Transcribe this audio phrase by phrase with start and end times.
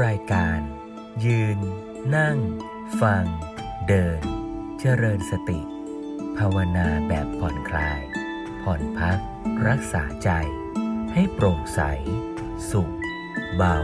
[0.00, 0.60] รายการ
[1.26, 1.58] ยืน
[2.16, 2.38] นั่ง
[3.00, 3.24] ฟัง
[3.88, 4.20] เดิน
[4.80, 5.60] เจริญสติ
[6.38, 8.00] ภาวนาแบบผ่อนคลาย
[8.62, 9.18] ผ่อนพัก
[9.68, 10.30] รักษาใจ
[11.12, 11.80] ให้โปร่งใส
[12.70, 12.92] สุข
[13.56, 13.78] เบา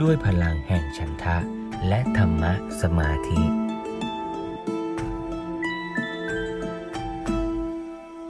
[0.00, 1.38] ด้วยพลังแห่งฉันทะ
[1.88, 2.52] และธรรมะ
[2.82, 3.42] สมาธิ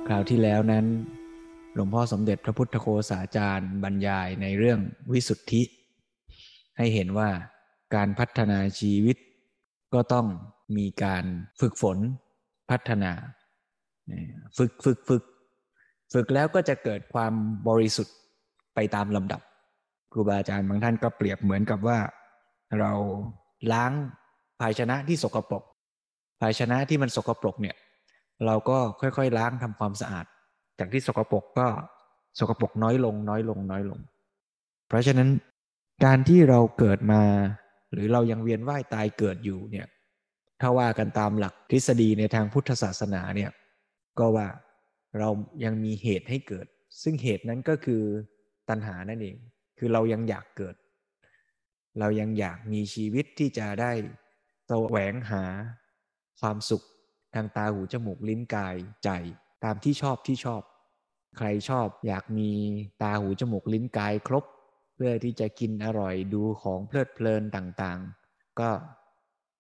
[0.07, 0.87] คราวที่แล้วนั้น
[1.75, 4.79] หลวงพ่อสมเด็จพระพุทธโฆษาจารย์บรรยายในเรื่อง
[5.15, 5.63] วิสุทธิ
[6.79, 7.31] ให้เห็นว่า
[7.95, 9.17] การพัฒนาชีวิต
[9.95, 10.27] ก็ต้อง
[10.77, 11.25] มีการ
[11.61, 11.99] ฝึกฝน
[12.71, 13.13] พัฒนา
[14.59, 15.23] ฝึกฝึกฝึก
[16.13, 17.33] ฝึกแล้วก็จะเกิดความ
[17.69, 18.17] บริสุทธิ์
[18.75, 19.41] ไปตามลำดับ
[20.13, 21.99] ครูบาอาจารย์บางท่านก็เปรียบเหมือนกับว่า
[22.81, 22.93] เรา
[23.73, 23.93] ล้าง
[24.61, 25.63] ภาชนะที่สกปรก
[26.41, 27.77] ภาชนะที่มันสกปรกเนี่ย
[28.47, 30.27] เราก็ค่อยๆ ล้างทำความสะอาด
[30.79, 31.67] จากที่สกปรกก็
[32.39, 33.99] สกปรกน้อยลง น้อยลง น้อยลง
[34.89, 35.29] เพราะฉะนั้น
[36.05, 37.23] การที่เราเกิดมา
[37.93, 39.87] หรือเรายังเวียนว่ายตายเกิดอยู่เนี่ย
[40.61, 43.51] ถ้าว่ากันตามหลักทฤษฎีในทางพุทธศาสนาเนี่ย
[44.19, 44.49] ก็ว่า
[45.19, 45.29] เรา
[45.65, 46.67] ยังมีเหตุให้เกิด
[47.03, 48.03] ซึ่งเหตุนั้นก็คือ
[48.69, 49.37] ตัณหานั่นเอง
[49.79, 50.75] คือเรายังอยากเกิด
[52.01, 53.93] เรายังอยากมีชีวิตที่จะได้
[54.69, 55.45] แสวงหา
[56.41, 56.83] ความสุข
[57.35, 59.11] ทางตาหูจมูกลิ้นกายใจ
[59.65, 60.63] ตามที่ชอบที่ชอบ
[61.39, 62.51] ใครชอบอยากมี
[63.03, 64.45] ตาหูจมูกลิ้นกายครบ
[64.95, 68.71] เพื่อที่จะกินอร่อยดูของเพลิดเพลินต่างๆ ก็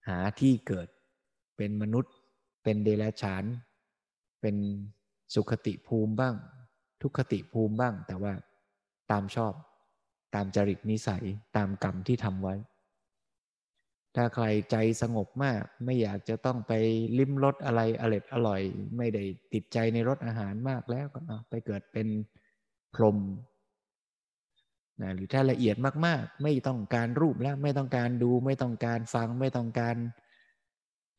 [0.09, 0.89] หาที่เกิด
[1.57, 2.15] เป็นมนุษย์
[2.63, 3.45] เป็นเดรัจฉาน
[4.41, 4.57] เป็น
[5.35, 6.35] สุขติภูมิบ้าง
[7.03, 8.33] ทุกขติภูมิบ้าง แต่ว่า
[9.11, 9.55] ตามชอบ
[10.35, 11.25] ตามจริตนิสัย
[11.57, 12.55] ตามกรรมที่ทำไว้
[14.17, 16.73] ถ้าใครใจสงบมาก ไม่อยากจะต้องไป
[17.19, 18.63] ลิ้มรสอะไรอร่อยอร่อย
[18.97, 22.09] ไม่ได้ติดใจในรสอาหารมากแล้วก็ไปเกิดเป็น
[22.95, 23.19] พรหม
[25.01, 25.77] นะหรือถ้าละเอียด
[26.07, 29.97] มากๆ ไม่ต้องการรูปแล้วไม่ต้องการดู ไม่ต้องการฟัง ไม่ต้องการ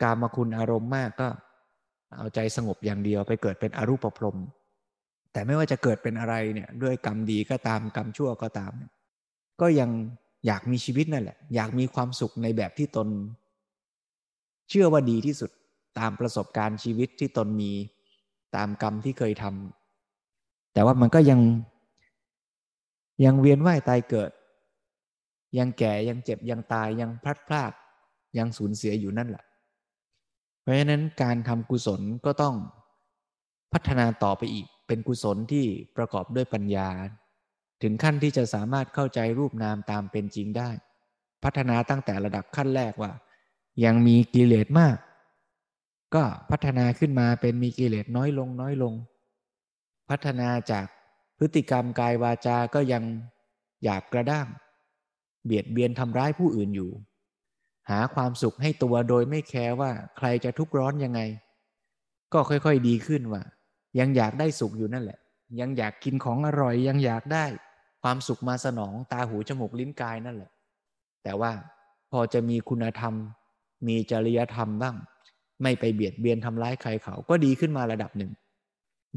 [0.01, 1.27] กามคุณอารมณ์มากก็
[2.17, 4.37] เอาใจสงบอย่างเดียวไปเกิดเป็นอรูปพรม
[5.31, 8.73] แต่ไม่ว่าจะเกิดเป็นอะไรเนี่ย ด้วยกรรมดีก็ตามกรรมชั่วก็ตาม
[9.61, 9.89] ก็ยัง
[10.45, 13.07] อยากมีชีวิตนั่นแหละ อยากมีความสุขในแบบที่ตน
[14.69, 15.51] เชื่อว่าดีที่สุด
[15.99, 17.71] ตามประสบการณ์ชีวิตที่ตนมี
[18.55, 21.39] ตามกรรมที่เคยทำแต่ว่ามันก็ยัง
[23.23, 24.31] ยังเวียนว่ายตายเกิด
[25.57, 27.71] ยังแก่ยังเจ็บยังตายยังพลัดพราก
[28.37, 29.43] ยังสูญเสียอยู่นั่นแหละ
[30.61, 32.55] เพราะฉะนั้นการทำกุศลก็ต้อง
[33.73, 35.65] พัฒนาต่อไปอีก เป็นกุศลที่
[35.97, 36.89] ประกอบด้วยปัญญา
[37.81, 40.69] ถึงขั้นที่จะสามารถเข้าใจรูปนามตามเป็นจริงได้
[41.43, 43.11] พัฒนาตั้งแต่ระดับขั้นแรกว่า
[43.85, 44.97] ยังมีกิเลสมาก
[46.15, 48.93] ก็พัฒนาขึ้นมาเป็นมีกิเลสน้อยลงน้อยลง
[50.09, 50.87] พัฒนาจาก
[51.37, 53.03] พฤติกรรมกายวาจาก็ยัง
[53.83, 54.47] หยาบกระด้าง
[55.45, 56.91] เบียดเบียนทำร้ายผู้อื่นอยู่
[57.89, 61.21] หาความสุขให้ตัวโดยไม่แคร์ว่าใครจะทุกข์ร้อนยังไง
[62.33, 63.41] ก็ค่อยๆดีขึ้นว่า
[63.99, 65.19] ยังอยากได้สุขอยู่นั่นแหละ
[65.59, 67.45] ยังอยากกินของอร่อยยังอยากได้
[68.03, 70.51] ความสุขมาสนองตาหูจมูกลิ้นกายนั่นแหละ
[71.23, 71.51] แต่ว่า
[72.11, 73.13] พอจะมีคุณธรรม
[73.87, 74.95] มีจริยธรรมบ้าง
[75.63, 78.31] ไม่ไปเบียดเบียนทำร้ายใครเขาก็ดีขึ้นมาระดับหนึ่ง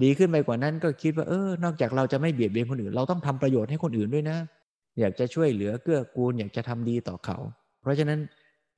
[0.03, 4.39] ดีขึ้นไปกว่านั้นก็คิดว่าเออนอกจากเราจะไม่เบียดเบียนคนอื่น เราต้องทำประโยชน์ให้คนอื่นด้วยนะ
[5.01, 7.39] อยากจะช่วยเหลือเกื้อกูลอยากจะทำดีต่อเขา
[7.81, 8.21] เพราะฉะนั้น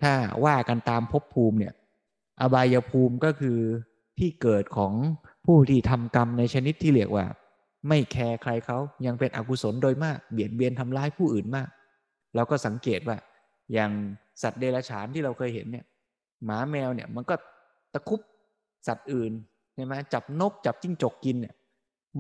[0.02, 0.12] ถ้า
[0.44, 1.72] ว่ากันตามภพภูมิเนี่ย
[2.40, 3.58] อบายภูมิก็คือ
[4.18, 4.92] ที่เกิดของ
[5.46, 7.26] ผู้ที่ทำกรรมในชนิดที่เรียกว่า
[7.88, 11.68] ไม่แคร์ใครเขายังเป็นอกุศลโดยมาก เบียดเบียนทำร้ายผู้อื่นมาก
[12.34, 13.16] เราก็สังเกตว่า
[13.72, 13.90] อย่าง
[14.42, 15.86] สัตว์เดรัจฉานที่เราเคยเห็นเนี่ย
[16.44, 17.34] หมาแมวเนี่ยมันก็
[17.92, 18.20] ตะคุบ
[18.86, 19.32] สัตว์อื่น
[19.78, 21.54] ช่ไหมจับนกจับจิ้งจกกินเนี่ย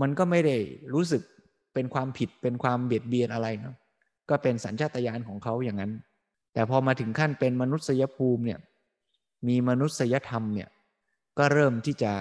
[0.00, 0.56] มันก็ไม่ได้
[0.94, 1.22] รู้สึก
[1.74, 3.76] เป็นความผิดเป็นความเบียดเบียนอะไรเนาะ
[4.30, 5.92] ก็เป็นสัญชาตญาณของเขาอย่างนั้น
[6.52, 8.58] แต่พอมาถึงขั้นเป็นมนุษยภูมิเนี่ย
[9.48, 10.68] มีมนุษยธรรมเนี่ย
[11.38, 12.12] ก็เริ่มที่จะ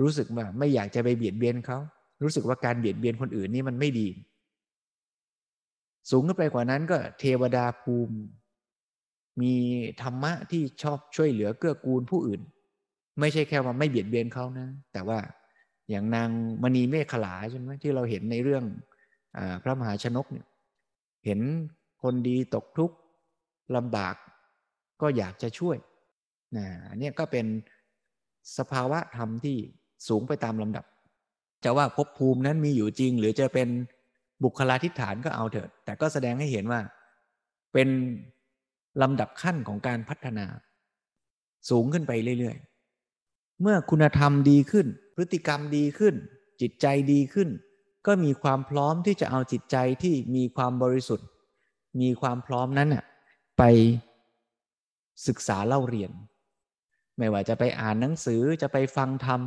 [0.00, 1.78] รู้สึกว่าไม่อยากจะไปเบียดเบียนเขา
[2.22, 4.08] รู้สึกว่าการเบียดเบียนคนอื่นนี่มันไม่ดี
[6.10, 8.16] สูงขึ้นไปกว่านั้นก็เทวดาภูมิ
[9.40, 9.54] มี
[10.02, 12.40] ธรรมะที่ชอบช่วยเหลือเกื้อกูลผู้อื่น
[13.20, 15.18] ไม่ใช่แค่ว่าไม่เบียดเบียนเขานะ แต่ว่า
[15.90, 16.28] อย่างนาง
[16.62, 18.64] มณีเมฆขลาใช่ไหมที่เราเห็นในเรื่อง
[19.36, 20.46] อพระมหาชนกเนี่ย
[21.26, 21.40] เห็น
[22.02, 22.96] คนดีตกทุกข์
[23.76, 24.14] ลำบาก
[25.00, 25.76] ก็อยากจะช่วย
[26.56, 26.66] นะ
[26.98, 27.46] เนี่ยก็เป็น
[28.58, 29.56] สภาวะธรรมที่
[30.08, 30.84] สูงไปตามลำดับ
[31.64, 33.68] จะว่าภพภูมินั้นมีอยู่จริง หรือจะเป็น
[34.44, 36.80] บุคลาธิฐานก็เอาเถิด แต่ก็แสดงให้เห็นว่า
[37.72, 37.88] เป็น
[39.02, 40.46] ลำดับขั้นของการพัฒนา
[41.70, 42.71] สูงขึ้นไปเรื่อยๆ
[43.60, 46.14] เมื่อคุณธรรมดีขึ้น พฤติกรรมดีขึ้น
[46.60, 47.48] จิตใจดีขึ้น
[48.06, 51.26] ก็มีความพร้อมที่จะเอาจิตใจที่มีความบริสุทธิ์
[52.00, 53.04] มีความพร้อมนั้นอะ
[53.58, 53.62] ไป
[55.26, 56.10] ศึกษาเล่าเรียน
[57.18, 59.40] ไม่ว่าจะไปอ่านหนังสือจะไปฟังธรรม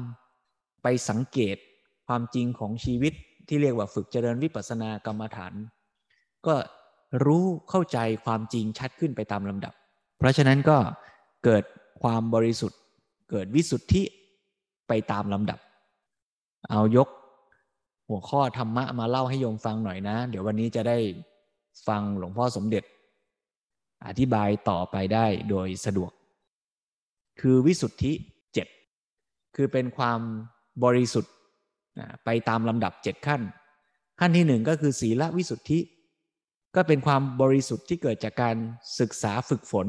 [0.83, 1.57] ไปสังเกต
[2.07, 3.13] ความจริงของชีวิต
[3.47, 5.53] ที่เรียกว่าฝึกเจริญวิปัสสนากรรมฐาน
[6.47, 6.55] ก็
[7.25, 9.73] รู้เข้าใจความจริงชัดขึ้นไปตามลำดับ
[10.17, 10.77] เพราะฉะนั้นก็
[11.45, 11.63] เกิด
[12.03, 12.79] ความบริสุทธิ์
[13.29, 14.03] เกิดวิสุทธิ
[14.87, 15.59] ไปตามลำดับ
[16.69, 17.09] เอายก
[18.09, 20.97] หัวข้อธรรมะมาเล่าให้โยมฟังหน่อยนะ เดี๋ยววันนี้จะได้
[21.87, 22.83] ฟังหลวงพ่อสมเด็จ
[24.07, 26.11] อธิบายต่อไปได้โดยสะดวก
[27.41, 28.11] คือวิสุทธิ
[28.53, 28.67] เจ็ด
[29.55, 30.19] คือเป็นความ
[30.83, 31.33] บริสุทธิ์
[32.25, 33.41] ไปตามลำดับเจ็ดขั้น
[34.19, 35.79] ขั้นที่หนึ่งก็คือศีลวิสุทธิ
[36.75, 38.55] ก็เป็นความบริสุทธิ์ที่เกิดจากการ
[38.99, 39.87] ศึกษาฝึกฝน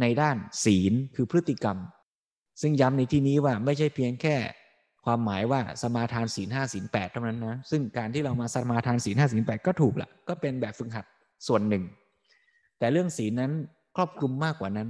[0.00, 1.78] ในด้านศีลคือพฤติกรรม
[2.62, 4.36] ซึ่งย้ำในที่นี้ว่าไม่ใช่เพียงแค่
[5.04, 11.04] ความหมายว่าสมาทานศีลห้าศีลแปดเท่านั้นนะซึ่งการที่เรามาสมาทานศีลห้าศีลแปดก็ถูกละก็เป็นแบบฝึกหัด
[11.46, 11.84] ส่วนหนึ่ง
[12.78, 13.52] แต่เรื่องศีลนั้น
[13.96, 14.88] ครอบคลุมมากกว่านั้น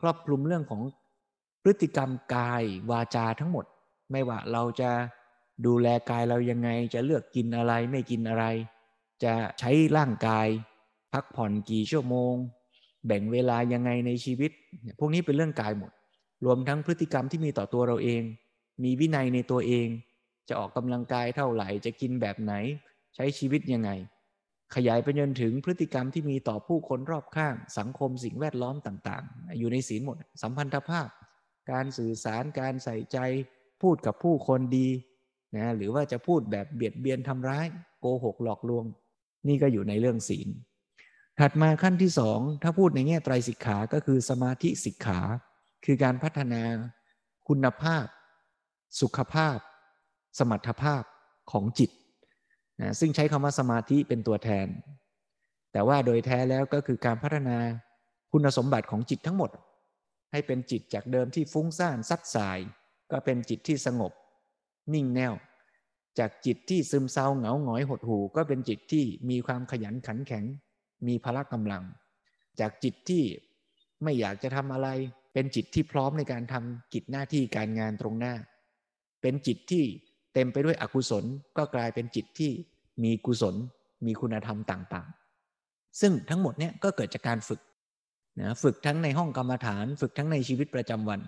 [0.00, 0.82] ครอบคลุมเรื่องของ
[1.62, 3.64] พฤติกรรมกายวาจาทั้งหมด
[4.12, 4.90] ไม่ว่าเราจะ
[5.66, 8.44] ดูแลกายเรายังไง จะเลือกกินอะไรไม่กินอะไร
[9.24, 10.46] จะใช้ร่างกาย
[11.12, 12.34] พักผ่อนกี่ชั่วโมง
[13.06, 14.50] แบ่งเวลายังไงในชีวิต
[14.98, 15.90] พวกนี้เป็นเรื่องกายหมด
[16.44, 18.22] รวมทั้งพฤติกรรมที่มีต่อตัวเราเอง
[18.82, 19.88] มีวินัยในตัวเอง
[20.48, 22.52] จะออกกำลังกายเท่าไหร่ จะกินแบบไหน
[23.14, 23.90] ใช้ชีวิตยังไง
[24.74, 31.08] ขยายไปจนถึงพฤติกรรมที่มีต่อผู้คนรอบข้าง สังคมสิ่งแวดล้อมต่างๆ อยู่ในศีลหมด สัมพันธภาพ
[31.70, 33.18] การสื่อสาร การใส่ใจ
[33.82, 34.88] พูดกับผู้คนดี
[35.56, 37.66] นะหรือว่าจะพูดแบบเบียดเบียนทำร้าย
[38.00, 38.84] โกหกหลอกลวง
[39.48, 40.48] นี่ก็อยู่ในเรื่องศีล
[41.40, 45.20] ถัดมาขั้นที่สองถ้าพูดในแง่ไตรสิกขา ก็คือสมาธิสิกขา
[45.84, 46.62] คือการพัฒนา
[47.48, 48.06] คุณภาพ
[49.00, 49.58] สุขภาพ
[50.38, 51.02] สมรรถภาพ
[51.52, 51.90] ของจิต
[52.80, 54.66] นะซึ่งใช้คำว่าสมาธิเป็นตัวแทน
[55.72, 57.58] แต่ว่าโดยแท้แล้วก็คือการพัฒนา
[58.32, 59.50] คุณสมบัติของจิตทั้งหมด
[60.32, 62.58] ให้เป็นจิตจากเดิมที่ฟุ้งซ่านซัดสาย
[63.10, 64.12] ก็เป็นจิตที่สงบ
[64.94, 65.34] นิ่งแน่ว
[66.18, 70.44] จากจิตที่ซึมเศร้าเหงาหงอยหดหู่ก็เป็นจิตที่มีความขยันขันแข็ง
[71.06, 71.84] มีพละกำลัง
[72.60, 73.22] จากจิตที่
[74.02, 74.88] ไม่อยากจะทำอะไร
[75.32, 78.34] เป็นจิตที่พร้อมในการทำกิจหน้าที่การงานตรงหน้า
[79.22, 79.84] เป็นจิตที่
[80.34, 81.24] เต็มไปด้วยอกุศล
[81.56, 82.50] ก็กลายเป็นจิตที่
[83.04, 83.54] มีกุศล
[84.06, 87.60] มีคุณธรรมต่างๆ ซึ่งทั้งหมดเนี่ยก็เกิดจากการฝึก
[88.40, 91.20] นะฝึกทั้งในห้องกรรมฐาน ฝึกทั้งในชีวิตประจำวัน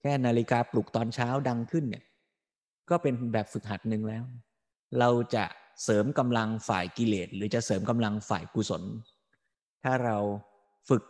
[0.00, 2.04] แค่นาฬิกาปลุกตอนเช้าดังขึ้นเนี่ย
[2.90, 4.24] ก็เป็นแบบฝึกหัดหนึ่งแล้ว
[4.98, 5.44] เราจะ
[5.84, 8.82] เสริมกำลังฝ่ายกิเลสหรือจะเสริมกำลังฝ่ายกุศล
[9.84, 10.16] ถ้าเรา
[10.88, 11.02] ฝึก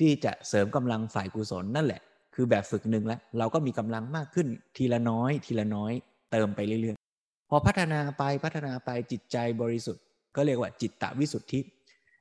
[0.00, 2.00] ที่จะเสริมกำลังฝ่ายกุศลนั่นแหละ
[2.34, 5.92] คือแบบฝึกหนึ่งแล้ว เราก็มีกำลังมากขึ้นทีละน้อย ทีละน้อย
[6.30, 10.02] เติมไปเรื่อยๆ พอพัฒนาไปพัฒนาไปจิตใจบริสุทธิ์
[10.36, 11.60] ก็เรียกว่าจิตตวิสุทธิ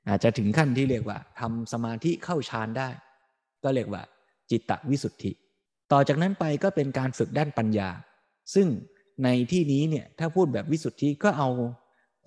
[0.07, 2.89] อาจจะถึงขั้นที่เรียกว่าทำสมาธิเข้าฌานได้
[3.63, 4.01] ก็เรียกว่า
[4.51, 5.31] จิตตวิสุทธิ
[5.92, 7.89] ต่อจากนั้นไปก็เป็นการฝึกด้านปัญญา
[8.54, 8.68] ซึ่ง
[9.24, 11.50] ในที่นี้เนี่ยถ้าพูดแบบวิสุทธิก็เอา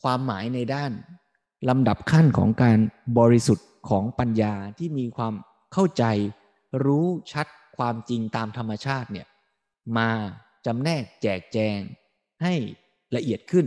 [0.02, 0.90] ความหมายในด้าน
[1.68, 2.78] ลำดับขั้นของการ
[3.18, 5.34] บริสุทธิ์ ของปัญญาที่มีความ
[5.72, 6.04] เข้าใจ
[6.84, 7.46] รู้ชัด
[7.76, 9.26] ความจริงตามธรรมชาติเนี่ย
[9.98, 10.10] มา
[10.66, 11.78] จำแนกแจกแจง
[12.42, 12.54] ให้
[13.16, 13.66] ละเอียดขึ้น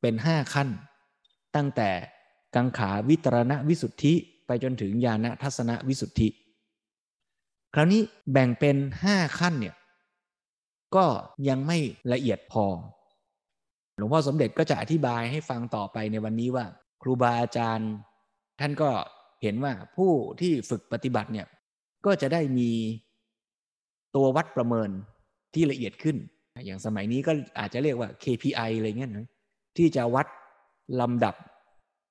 [0.00, 0.68] เป็นห้าขั้น
[1.56, 1.90] ตั้งแต่
[2.54, 4.14] กังขาวิตรณวิสุทธิ
[4.46, 6.28] ไปจนถึงญาณทัศนวิสุทธิ
[7.74, 8.02] คราวนี้
[8.32, 9.74] แบ่งเป็นห้าขั้นเนี่ย
[10.96, 11.06] ก็
[11.48, 11.78] ยังไม่
[12.12, 12.64] ละเอียดพอ
[13.96, 16.64] หลวงพ่อสมเด็จก็จะอธิบายให้ฟังต่อไปในวันนี้ว่า
[17.02, 17.90] ครูบาอาจารย์
[18.60, 18.90] ท่านก็
[19.44, 21.46] เห็นว่าผู้ที่ฝึกปฏิบัติเนี่ย
[22.06, 22.70] ก็จะได้มี
[24.16, 24.90] ตัววัดประเมิน
[25.54, 26.16] ที่ละเอียดขึ้น
[26.66, 29.28] อย่างสมัยนี้ก็อาจจะเรียกว่า KPI อะไรเงี้ยนะ
[29.76, 30.26] ที่จะวัด
[31.00, 31.34] ลำดับ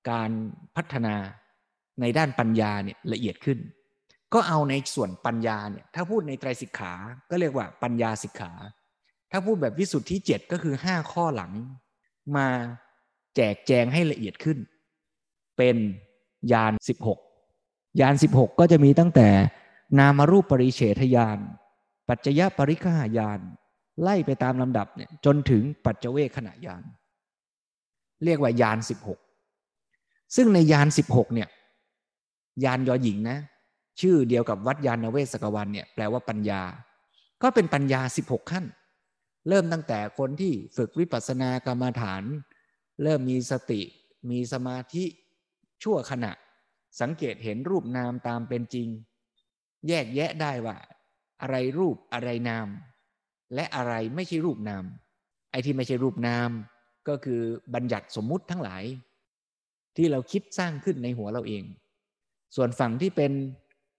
[0.10, 0.32] การ
[0.75, 1.16] พัฒนา
[2.02, 3.60] ในด้านปัญญาเนี่ยละเอียดขึ้น
[4.34, 6.94] ก็เอาในส่วนปัญญาเนี่ยถ้าพูดในไตรสิกขา
[7.30, 8.52] ก็เรียกว่าปัญญาสิกขา
[9.32, 11.52] ถ้าพูดแบบวิสุทธิเจ็ดก็คือห้าข้อหลัง
[12.38, 12.48] มา
[13.36, 14.58] แจกแจงให้ละเอียดขึ้น
[15.58, 15.78] เป็น
[16.52, 17.20] ยานสิบหก
[18.01, 19.29] ยานสิบหกก็จะมีตั้งแต่
[20.00, 21.38] นามารูปปริเฉทยาน
[22.09, 23.39] ปัจจยปริฆายาน
[24.01, 26.83] ไล่ไปตามลำดับเนี่ยจนถึงปัจเจเวขณะยาน
[28.23, 29.19] เรียกว่ายานสิบหก
[30.35, 31.50] ซึ่งในยานสิบหกเนี่ย
[32.63, 33.39] ยานยอหญิงนะ
[34.01, 36.62] ชื่อเดียวกับวัดยานเวสกวันเนี่ยแปลว่าปัญญา
[37.41, 38.65] ก็เป็นปัญญาสิบหกขั้น
[39.50, 42.23] เริ่มตั้งแต่คนที่ฝึกวิปัสสนากรรมฐาน
[43.03, 43.81] เริ่มมีสติ
[44.29, 45.03] มีสมาธิ
[45.83, 46.31] ชั่วขณะ
[47.01, 48.88] สังเกตเห็นรูปนามตามเป็นจริง
[49.88, 50.75] แยกแยะได้ว่า
[51.41, 52.67] อะไรรูปอะไรนาม
[53.55, 54.83] และอะไรไม่ใช่รูปนาม
[55.51, 56.50] ไอ้ที่ไม่ใช่รูปนาม
[57.07, 57.41] ก็คือ
[57.73, 58.83] บัญญัติสมมุติทั้งหลาย
[59.97, 61.63] ที่เราคิดสร้างขึ้นในหัวเราเอง
[62.55, 63.31] ส่วนฝั่งที่เป็น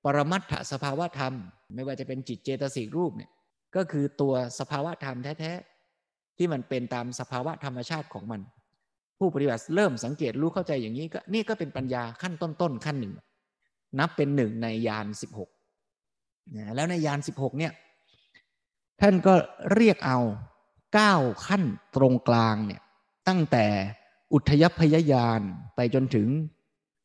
[0.05, 1.35] ปรมัตถสภาวะธรรม
[1.75, 3.31] ไม่ว่าจะเป็นจิตเจตสิกรูปเนี่ย
[3.77, 5.53] ก็คือตัวสภาวะธรรมแท้
[5.97, 8.41] ๆ ที่มันเป็นตามสภาวะธรรมชาติของมัน
[9.25, 13.13] ผู้ปฏิบัติเริ่มสังเกตรู้เข้าใจอย่างนี้ก็นี่ก็เป็นปัญญาขั้นต้นๆขั้นหนึ่ง
[13.99, 15.51] นับเป็นหนึ่งในยานสิบหก
[16.57, 17.73] นะแล้วในยานสิบหกเนี่ย
[19.01, 19.35] ท่านก็
[19.75, 20.19] เรียกเอา
[20.95, 21.15] เก้า
[21.47, 21.63] ขั้น
[21.97, 22.83] ตรงกลางเนี่ย
[23.29, 23.67] ตั้งแต่
[24.33, 25.41] อุทยพยายาน
[25.77, 26.29] ไปจนถึง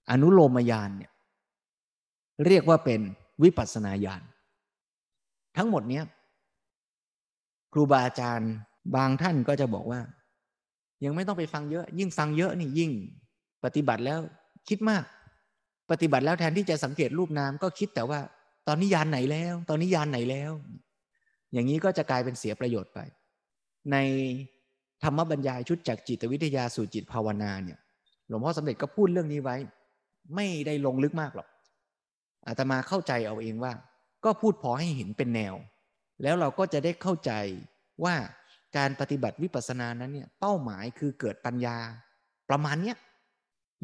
[0.10, 1.12] อนุโลมยานเนี่ย
[2.46, 3.02] เรียกว่าเป็น
[3.44, 4.24] วิปัสสนาญาณ
[5.58, 6.04] ทั้งหมดเนี้ย
[7.74, 8.52] ครูบาอาจารย์
[8.96, 10.00] บางท่านก็จะบอกว่า
[11.06, 12.92] ยังไม่ต้องไปฟังเยอะ ยิ่งฟังเยอะนี่ยิ่ง
[13.64, 14.20] ปฏิบัติแล้ว
[14.70, 15.04] คิดมาก
[15.92, 18.20] ปฏิบัติแล้วแทนที่จะสังเกตรูปนามก็คิดแต่ว่า
[18.68, 20.52] ตอนนี้ยานไหนแล้ว ตอนนี้ยานไหนแล้ว
[21.54, 23.00] อย่างนี้ก็จะกลายเป็นเสียประโยชน์ไป
[23.92, 23.98] ใน
[25.04, 27.80] ธรรมบรรยายชุดจากจิตวิทยาสู่จิตภาวนาเนี่ย
[28.28, 29.56] หลวงพ่อสมเด็จก็พูดเรื่องนี้ไว้
[30.36, 31.48] ไม่ได้ลงลึกมากหรอก
[32.48, 33.74] อาตมาเข้าใจเอาเองว่า
[34.26, 35.56] ก็พูดพอให้เห็นเป็นแนว
[36.24, 37.32] แล้วเราก็จะได้เข้าใจ
[38.04, 38.16] ว่า
[38.78, 41.78] การปฏิบัติวิปัสสนานั้นเนี่ยเป้าหมายคือเกิดปัญญา
[42.50, 42.98] ประมาณเนี้ย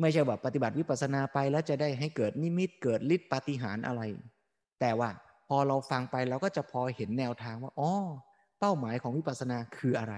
[0.01, 4.01] ไม่ใช่ว่าปฏิบัติวิปัสสนาไปแล้วจะได้ให้เกิดนิมิตเกิดฤทธิ์ปาฏิหาริย์อะไร
[4.79, 5.09] แต่ว่า
[5.47, 7.91] พอเราฟังไปเราก็จะพอเห็นแนวทางว่าอ๋อ
[8.59, 10.15] เป้าหมายของวิปัสสนาคืออะไร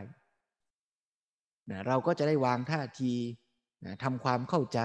[1.70, 3.14] นะเราก็จะได้วางท่าที
[3.86, 4.80] นะทำความเข้าใจ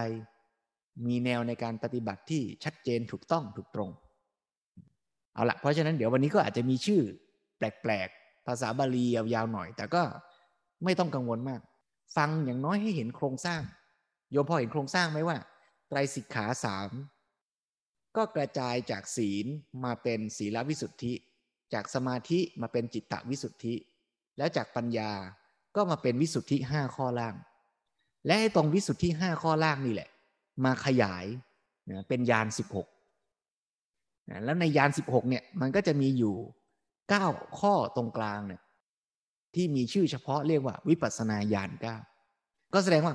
[1.07, 3.91] มีแนวในการปฏิบัติที่ชัดเจนถูกต้องถูกตรง
[5.35, 7.03] เอาละเพราะฉะนั้นเดี๋ยววันนี้ก็อาจจะมีชื่อ
[7.59, 8.09] แปลก
[8.47, 10.03] ภาษาบาลียาวๆหน่อย แต่ก็
[10.85, 11.61] ไม่ต้องกังวลมาก
[12.17, 13.61] ฟังอย่างน้อยให้เห็นโครงสร้าง
[14.31, 15.39] โยมพอเห็นโครงสร้างไหมว่า
[15.89, 16.91] ไตรสิกขาสาม
[18.17, 19.47] ก็กระจายจากศีล
[19.85, 21.13] มาเป็นศีลวิสุทธิ
[21.73, 23.75] จากสมาธิมาเป็นจิตตวิสุทธิ
[24.39, 25.11] แล้วจากปัญญา
[25.77, 27.35] ก็มาเป็นวิสุทธิห้าข้อล่าง
[28.27, 30.09] และตรงวิสุทธิห้าข้อล่างนี่แหละ
[30.65, 31.25] มาขยาย
[32.09, 32.89] เป็นยานสิบหก
[34.45, 36.37] แล้วในยานสิบหกเนี่ยมันก็จะมีอยู่
[37.11, 37.27] เก้า
[37.59, 38.63] ข้อตรงกลางเนี่ย
[39.55, 41.97] ที่มีชื่อเฉพาะเรียกว่า วิปัสนาญาณเก้า
[42.75, 43.15] ก็แสดงว่า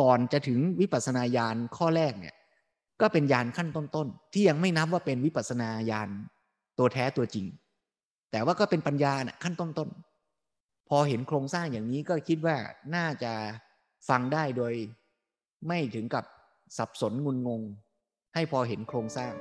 [0.00, 2.34] ก่อนจะถึงวิปัสนาญาณข้อแรกเนี่ย
[3.00, 6.08] ก็เป็นญาณขั้นต้นๆที่ยังไม่นับว่าเป็นวิปัสนาญาณ
[6.78, 7.46] ตัวแท้ตัวจริง
[8.30, 12.56] แต่ว่าก็เป็นปัญญาเน่ยขั้นต้นๆพอเห็นโครงสร้างอย่างนี้ก็คิดว่า
[12.94, 13.32] น่าจะ
[14.08, 14.74] ฟังได้โดย
[15.68, 16.24] ไม่ถึงกับ
[16.76, 17.62] สับสนงุนงง
[18.34, 19.32] ให้พอเห็นโครงสร้าง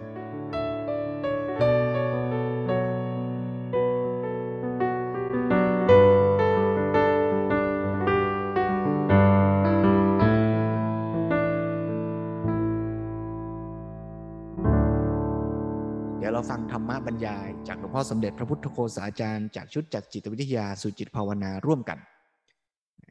[16.36, 22.00] เราฟังธรรมะบรรยาย จากหลวงพ่อสมเด็จพระพุทธโฆษาจารย์จากชุดจากจิตวิทยาสู่จิตภาวนาร่วมกัน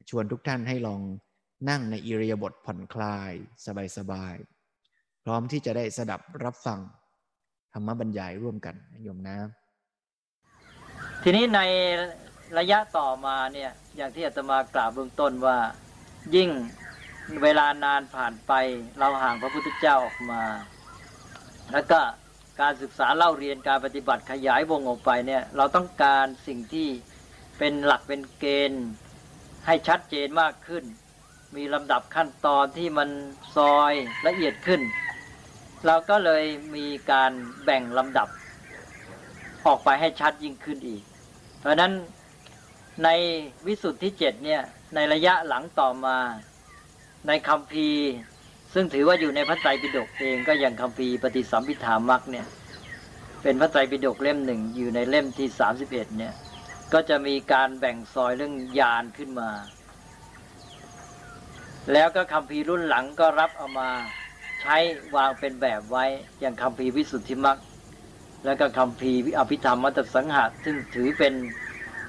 [0.09, 1.01] ชวนทุกท่านให้ลอง
[1.69, 3.33] นั่งในอิริยาบถผ่อนคลาย
[3.97, 6.79] สบายๆพร้อมที่จะได้สดับรับฟัง
[7.73, 9.37] ธรรมบรรยายร่วมกันโยมนะ
[11.23, 11.61] ทีนี้ใน
[12.59, 15.59] ระยะต่อมาเนี่ยอย่างที่อาตมากล่าวเบื้องต้นว่า
[16.35, 16.51] ยิ่ง
[17.43, 18.53] เวลานานผ่านไป
[18.99, 20.43] เราห่างพระพุทธเจ้าออกมา
[21.75, 22.01] แล้วก็
[22.61, 26.89] การศึกษาเล่าเรียนการปฏิบัติขยายวงออกไปเนี่ยเราต้องการสิ่งที่
[27.59, 28.87] เป็นหลักเป็นเกณฑ์
[29.67, 30.85] ให้ชัดเจนมากขึ้น
[31.57, 33.09] มีลำดับขั้นตอนที่มัน
[33.57, 33.93] ซอย
[34.27, 34.81] ละเอียดขึ้น
[35.87, 36.45] เราก็เลย
[36.77, 37.33] มีการ
[37.65, 38.29] แบ่งลำดับ
[39.67, 41.03] ออกไปให้ชัดยิ่งขึ้นอีก
[41.61, 41.93] เพราะนั้น
[43.05, 43.09] ใน
[43.67, 44.63] วิสุทธิเจ็ดเนี่ย
[44.95, 46.19] ในระยะหลังต่อมา
[47.27, 47.89] ในคำพี
[48.75, 52.47] ซึ่งถือว่าอยู่ในพระไตรปิฎกเองก็อย่างคัมภีปฏิสัมพิธามักเนี่ย
[53.43, 56.35] เป็นพระไตรปิฎกเล่มหนึ่งอยู่ในเล่มที่สามสิบเอ็ดเนี่ย
[56.93, 59.51] ก็จะมีการแบ่งซอยเรื่องยานขึ้นมา
[61.93, 63.91] แล้วก็คำพีรุ่นหลังก็รับเอามา
[64.61, 64.77] ใช้
[65.17, 66.05] วางเป็นแบบไว้
[66.41, 67.59] อย่างคำพีวิสุทธิมัก
[68.45, 71.33] แล้วก็คำพีอภิธรรมมัตสังหะซึ่งถือเป็น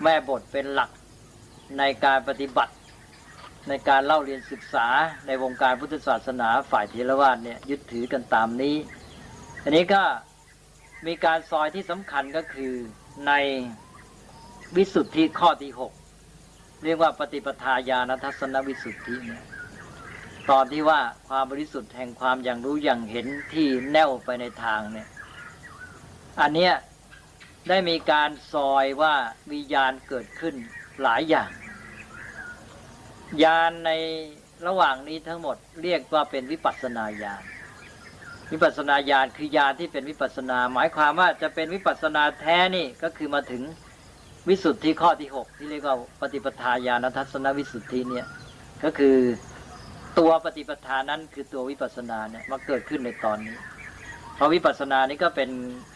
[0.04, 0.90] แม่บทเป็นหลัก
[1.78, 2.74] ในการปฏิบัติ
[3.70, 4.88] ในการเล่าเรียนศึกษา
[5.28, 8.76] ในวงการพุทธศาสนาฝ่ายเทรวาสเนี่ยยึดถือกันตามนี้
[9.64, 10.04] อันนี้ก็
[11.08, 12.74] มีการซอยที่สำคัญก็คือ
[13.28, 13.32] ใน
[14.76, 15.94] วิสุทธิข้อที่หก
[16.84, 19.44] เรียกว่าปฏิปทาญาณทัศนวิสุทธิเนี่ย
[20.50, 25.08] ตอนที่ว่าความบริสุทธิ์แห่งความอย่างรู้อย่างเห็นที่แน่วไปในทางเนี่ย
[26.42, 26.74] อันเนี้ย
[27.70, 29.16] ได้มีการซอยว่า
[29.52, 30.56] มีญาณเกิดขึ้น
[31.04, 31.50] หลายอย่าง
[33.44, 33.92] ญาณใน
[34.68, 37.44] ระหว่างนี้ทั้งหมดเรียกว่าเป็นวิปัสนาญาณ
[38.52, 43.64] วิปัสนาญาณคือญาณที่เป็นวิปัสนา หมายความว่าจะเป็นวิปัสนาแท้นี่ก็คือมาถึง
[44.48, 48.26] วิสุทธิข้อที่หกที่เรียกว่าปฏิปทาญาณทัศนวิสุทธิเนี่ย
[48.84, 49.18] ก็คือ
[50.20, 53.58] ตัวปฏิปทานั้นคือตัววิปัสนาเนี่ยมาเกิดขึ้นในตอนนี้
[54.36, 55.50] เพราะวิปัสสนานี้ก็เป็น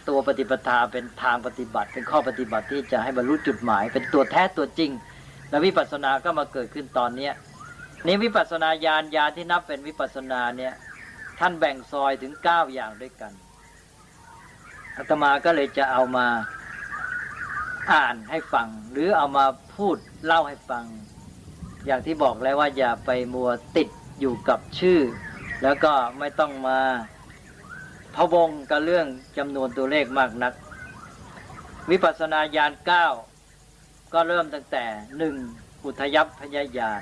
[0.10, 4.92] ตัวปฏิปทาเป็นทางปฏิบัติ เป็นข้อปฏิบัติที่จะให้บรรลุจุดหมาย เป็นตัวแท้ตัวจริง
[5.50, 7.34] และวิปัสสนาก็มาเกิดขึ้นตอนเนี้ย
[8.06, 10.74] นี้วิปัสสนาญาณญาณที่นับเป็นวิปัสสนาเนี่ย
[11.40, 13.34] ท่านแบ่งซอยถึงเก้าอย่างด้วยกัน
[14.98, 16.28] อาตมาก็เลยจะเอามา
[17.92, 20.86] อ่านให้ฟัง หรือเอามาพูดเล่าให้ฟัง
[21.86, 23.90] อย่างที่บอกแล้วว่าอย่าไปมัวติด
[24.20, 25.00] อยู่กับชื่อ
[25.64, 26.80] แล้วก็ไม่ต้องมา
[28.16, 30.54] พะวงกับเรื่องจำนวนตัวเลขมากนัก
[31.90, 33.06] วิปัสสนาญาณเก้า
[34.14, 34.86] ก็เริ่มตั้งแต่
[35.18, 35.36] หนึ่ง
[35.86, 37.02] อุทยพยายาน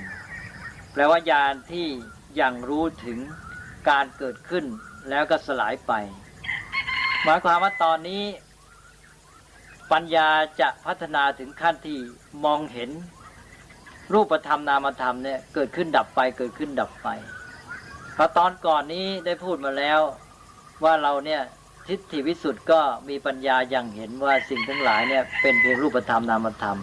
[0.92, 1.88] แปลว่าญาณที่
[2.42, 3.20] ยังรู้ถึง
[3.90, 4.66] การเกิดขึ้น
[5.10, 5.94] แล้วก็สลายไป
[7.24, 8.24] หมายความว่าตอนนี้
[9.92, 10.30] ปัญญา
[10.62, 11.98] จะพัฒนาถึงขั้นที่
[12.46, 12.90] มองเห็น
[14.14, 17.08] รูปธรรมนามธรรมเนี่ยเกิดขึ้นดับไปเกิดขึ้นดับไป
[18.14, 20.00] เพราะตอนก่อนนี้ได้พูดมาแล้ว
[20.84, 21.42] ว่าเราเนี่ย
[21.88, 26.80] ทิฏฐิวิสุทธ์ก็มีปัญญาอย่างเห็นว่าสิ่งทั้งหลายเนี่ยเป็นเพียงรูปธรรมนามธรรม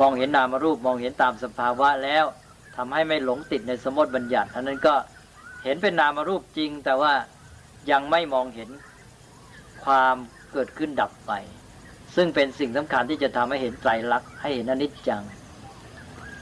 [0.00, 2.24] มองเห็นนามรูปมองเห็นตามสภาวะแล้ว
[2.76, 4.94] ทำให้ไม่หลงติดในสมมติบัญญัติอันนั้นก็
[5.64, 7.12] เห็นเป็นนามรูปจริง แต่ว่า
[7.90, 8.70] ยังไม่มองเห็น
[9.84, 10.16] ความ
[10.52, 11.32] เกิดขึ้นดับไป
[12.16, 15.22] ซึ่งเป็นสิ่งสำคัญที่จะทำให้เห็นไตรลักษณ์ให้เห็นอนิจจัง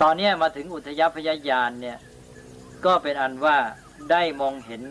[0.02, 1.99] ตอนนี้มาถึงอุทยพยายานเนี่ย
[2.84, 3.56] ก็เป็นอันว่า
[4.11, 4.82] ได้มองเห็น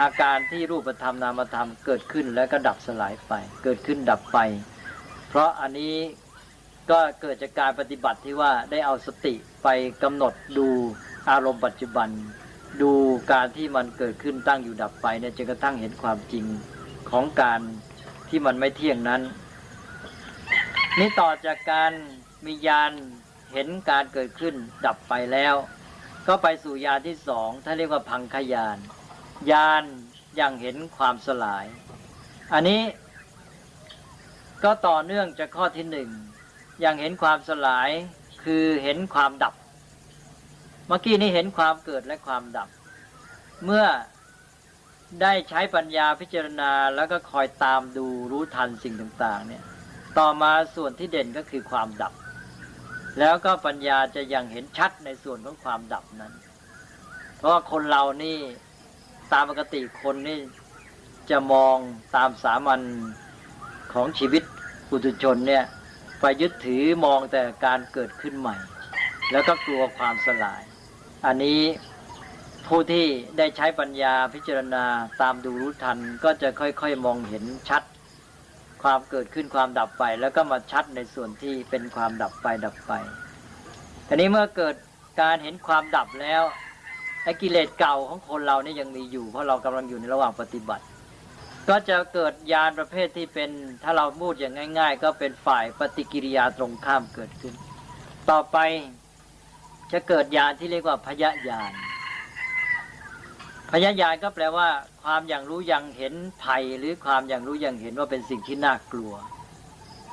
[0.00, 3.32] อาการที่รูปธรรมนามธรรมเกิดขึ้นแล้วก็ดับสลายไป
[3.64, 4.38] เกิดขึ้นดับไป
[5.28, 5.94] เพราะอันนี้
[6.90, 9.68] ก็เกิดจากการปฏิบัติที่ว่าได้เอาสติไป
[10.02, 10.68] กำหนดดู
[11.30, 12.08] อารมณ์ปัจจุบัน
[12.82, 12.92] ดู
[13.32, 16.44] การที่มันเกิดขึ้นตั้งอยู่ดับไปเนี่ยจนกระทั่งเห็นความจริง
[17.10, 17.60] ของการ
[18.28, 19.22] ที่มันไม่เที่ยงนั้น
[20.98, 21.92] นี่ต่อจากการ
[22.44, 22.92] มียาน
[23.52, 24.54] เห็นการเกิดขึ้น
[24.86, 25.54] ดับไปแล้ว
[26.28, 28.78] ก็ไปสู่ยานที่สองท่านเรียกว่าพังขยาน
[29.50, 29.84] ยาน
[30.40, 31.66] ยังเห็นความสลาย
[32.52, 32.82] อันนี้
[34.64, 36.08] ก็ต่อเนื่องจากข้อที่หนึ่ง
[36.84, 37.90] ยังเห็นความสลาย
[38.44, 39.54] คือเห็นความดับ
[40.86, 42.68] เมื่อกี้นี้เห็นความเกิดและความดับ
[43.64, 43.84] เมื่อ
[45.22, 49.62] ได้ใช้ปัญญาพิจารณาแล้วก็คอยตามดูรู้ทันสิ่งต่าง ๆ เนี่ย
[50.18, 52.12] ต่อมาส่วนที่เด่นก็คือความดับ
[53.18, 56.32] แล้วก็ปัญญาจะยังเห็นชัดในส่วนของความดับนั้น
[57.36, 58.38] เพราะว่าคนเรานี่
[59.32, 60.38] ตามปกติคนนี่
[61.30, 61.76] จะมอง
[62.16, 62.80] ตามสามัญ
[63.92, 64.42] ของชีวิต
[64.88, 65.64] ปุถุชนเนี่ย
[66.26, 68.56] ไปยึดถือมองแต่การเกิดขึ้นใหม่
[69.32, 70.62] แล้วก็กลัวความสลาย
[71.26, 71.60] อันนี้
[72.66, 73.06] ผู้ที่
[73.38, 74.84] ได้ใช้ปัญญาพิจารณา
[75.20, 77.82] ตามดูรู้ทันก็จะค่อยๆมองเห็นชัด
[78.82, 82.92] ความเกิดขึ้นความดับไป แล้วก็มาชัดในส่วนที่เป็นความดับไปดับไป
[84.08, 84.74] ทีนี้เมื่อเกิด
[85.20, 86.42] การเห็นความดับแล้ว
[87.24, 90.84] ไอ้กิเลสเก่าของคนเรานี่ยังมีอยู่ เพราะเรากำลังอยู่ในระหว่างปฏิบัติ
[91.68, 93.50] ก็จะเกิดยานประเภทที่เป็น
[93.82, 97.54] ถ้าเราพูดอย่างง่าย ๆ ก็เป็นฝ่ายปฏิกิริยาตรงข้ามเกิดขึ้น
[98.30, 98.58] ต่อไป
[99.92, 101.72] จะเกิดยานที่เรียกว่าพยญาณ
[103.70, 104.68] พยญาณก็แปลว่า
[105.02, 109.12] ความอย่างรู้อยังเห็นภัยหรือความอย่างรู้อยังเห็นว่าเป็นสิ่งที่น่ากลัว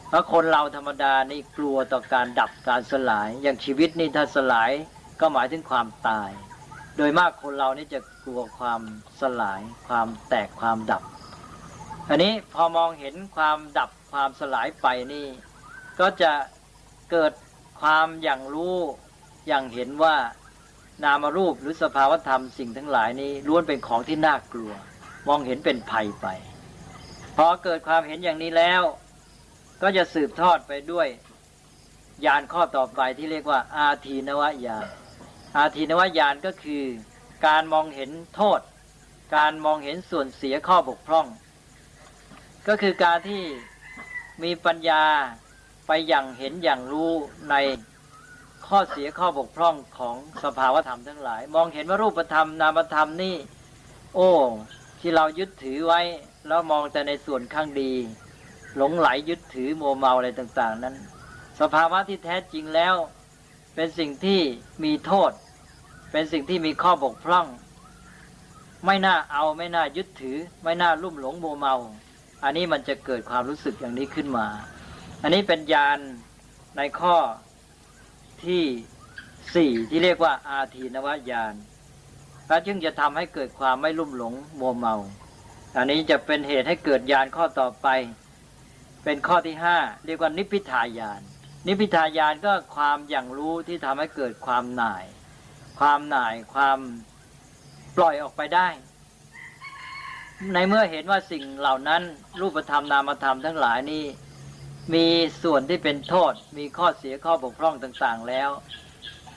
[0.07, 4.71] เพราะคนเราธรรมดานี่กลัวต่อการดับการสลาย อย่างชีวิตนี่ถ้าสลาย
[5.21, 6.29] ก็หมายถึงความตาย
[6.97, 8.81] โดยมากคนเรานี่จะกลัวความ
[9.21, 11.03] สลาย ความแตกความดับ
[12.13, 15.27] อันนี้พอมองเห็นความดับความสลายไปนี่
[15.99, 16.31] ก็จะ
[17.11, 17.33] เกิด
[17.81, 18.77] ความอย่างรู้
[19.47, 20.15] อย่างเห็นว่า
[21.03, 24.73] นามรูปหรือสภาวธรรมสิ่งทั้งหลายนี้ล้วนเป็นของที่น่ากลัว
[25.27, 26.27] มองเห็นเป็นภัยไป
[27.37, 28.81] พอเกิดความเห็นอย่างนี้แล้ว
[29.81, 31.07] ก็จะสืบทอดไปด้วย
[32.25, 34.85] ยานข้อต่อไปที่เรียกว่า อาทีนวญาณ
[35.57, 36.83] อาทินวญาณก็คือ
[37.47, 38.59] การมองเห็นโทษ
[39.35, 41.27] การมองเห็นส่วนเสียข้อบกพร่อง
[42.67, 43.43] ก็คือการที่
[44.43, 45.03] มีปัญญา
[45.87, 47.11] ไปอย่างเห็นอย่างรู้
[47.49, 47.55] ใน
[48.67, 53.35] ข้อเสียข้อบกพร่องของสภาวธรรมทั้งหลาย มองเห็นว่ารูปธรรมนามธรรมนี่
[54.15, 54.29] โอ้
[54.99, 56.01] ที่เรายึดถือไว้
[56.47, 57.91] แล้วมองแต่ในส่วนข้างดี
[58.75, 60.95] หลงไหลยึดถือโมเมาอะไรต่าง ๆ นั้น
[61.59, 62.95] สภาวะที่แท้จริงแล้ว
[63.75, 64.41] เป็นสิ่งที่
[64.83, 65.31] มีโทษ
[66.11, 67.47] เป็นสิ่งที่มีข้อบกพร่อง
[68.85, 71.75] ไม่น่าเอาไม่น่ายึดถือ ไม่น่าลุ่มหลงโมเมา
[72.43, 74.47] อันนี้มันจะเกิดความรู้สึกอย่างนี้ขึ้นมา
[75.21, 75.99] อันนี้เป็นญาณ
[76.77, 77.15] ในข้อ
[78.45, 78.63] ที่
[79.55, 81.53] สี่ที่เรียกว่า อาทีนวญาณ
[82.47, 84.95] และจึงจะทำให้เกิดความไม่ลุ่มหลงโมเมา
[85.77, 87.87] อันนี้จะเป็นเหตุให้เกิดญาณข้อต่อไป
[89.03, 91.21] เป็นข้อที่ห้าเรียกว่านิพพิทายาน
[91.67, 95.05] นิพิทายานก็ความอย่างรู้ที่ทำให้เกิดความหน่าย
[95.79, 96.77] ความหน่ายความ
[97.97, 98.67] ปล่อยออกไปได้
[100.53, 102.01] ในเมื่อเห็นว่าสิ่งเหล่านั้น
[102.39, 104.05] รูปธรรมนามธรรมทั้งหลายนี้
[104.93, 105.05] มี
[105.43, 108.49] ส่วนที่เป็นโทษ มีข้อเสียข้อบกพร่องต่างๆแล้ว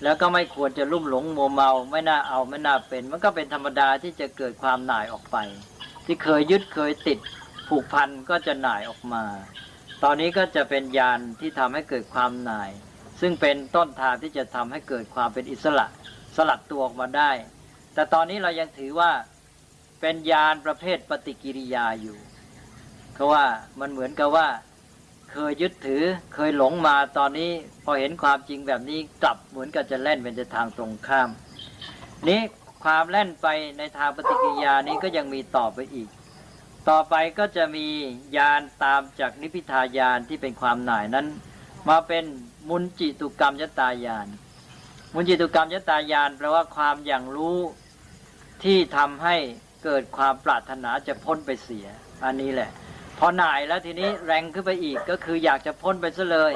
[0.02, 5.36] แล้วก็ไม่ควรจะลุ่มหลงมัวเมา ไม่น่าเอาไม่น่าเป็น มันก็เป็นธรรมดาที่จะเกิดความหน่ายออกไป
[6.04, 7.18] ที่เคยยึดเคยติด
[7.68, 9.24] ผูกพันก็จะหน่ายออกมา
[10.02, 12.70] ตอนนี้ก็จะเป็นยานที่ทำให้เกิดความหน่าย
[13.20, 15.86] ซึ่งเป็นต้นทางที่จะทำให้เกิดความเป็นอิสระ
[16.36, 17.30] สลัดตัวออกมาได้
[17.94, 19.10] แต่ตอนนี้เรายังถือว่า
[20.06, 22.18] เป็นยานประเภทปฏิกิริยาอยู่
[23.14, 23.44] เพราะว่า
[23.80, 24.48] มันเหมือนกับว่า
[25.30, 26.02] เคยยึดถือ
[26.34, 27.50] เคยหลงมาตอนนี้
[27.84, 31.28] พอเห็นความจริงแบบนี้กลับเหมือนกับจะเล่นเป็นทางตรงข้าม
[32.28, 32.40] นี้
[32.84, 33.46] ความเล่นไป
[33.78, 36.08] ในทางปฏิกิริยานี้ก็ยังมีต่อไปอีก
[36.88, 37.86] ต่อไปก็จะมี
[38.36, 41.26] ยานตามจากนิพิทายานที่เป็นความหน่ายนั้น
[41.88, 42.24] มาเป็น
[42.68, 44.26] มุนจิตุกรรมยตายาน
[45.14, 47.58] มุนจิตุกรรมยตายานแปลว่าความอย่างรู้
[48.64, 49.36] ที่ทำให้
[49.84, 51.86] เกิดความปรารถนาจะพ้นไปเสีย
[52.24, 52.70] อันนี้แหละ
[53.18, 56.52] พอหน่ายแล้วทีนี้แรงขึ้นไปอีกก็คืออยากจะพ้นไปซะเลย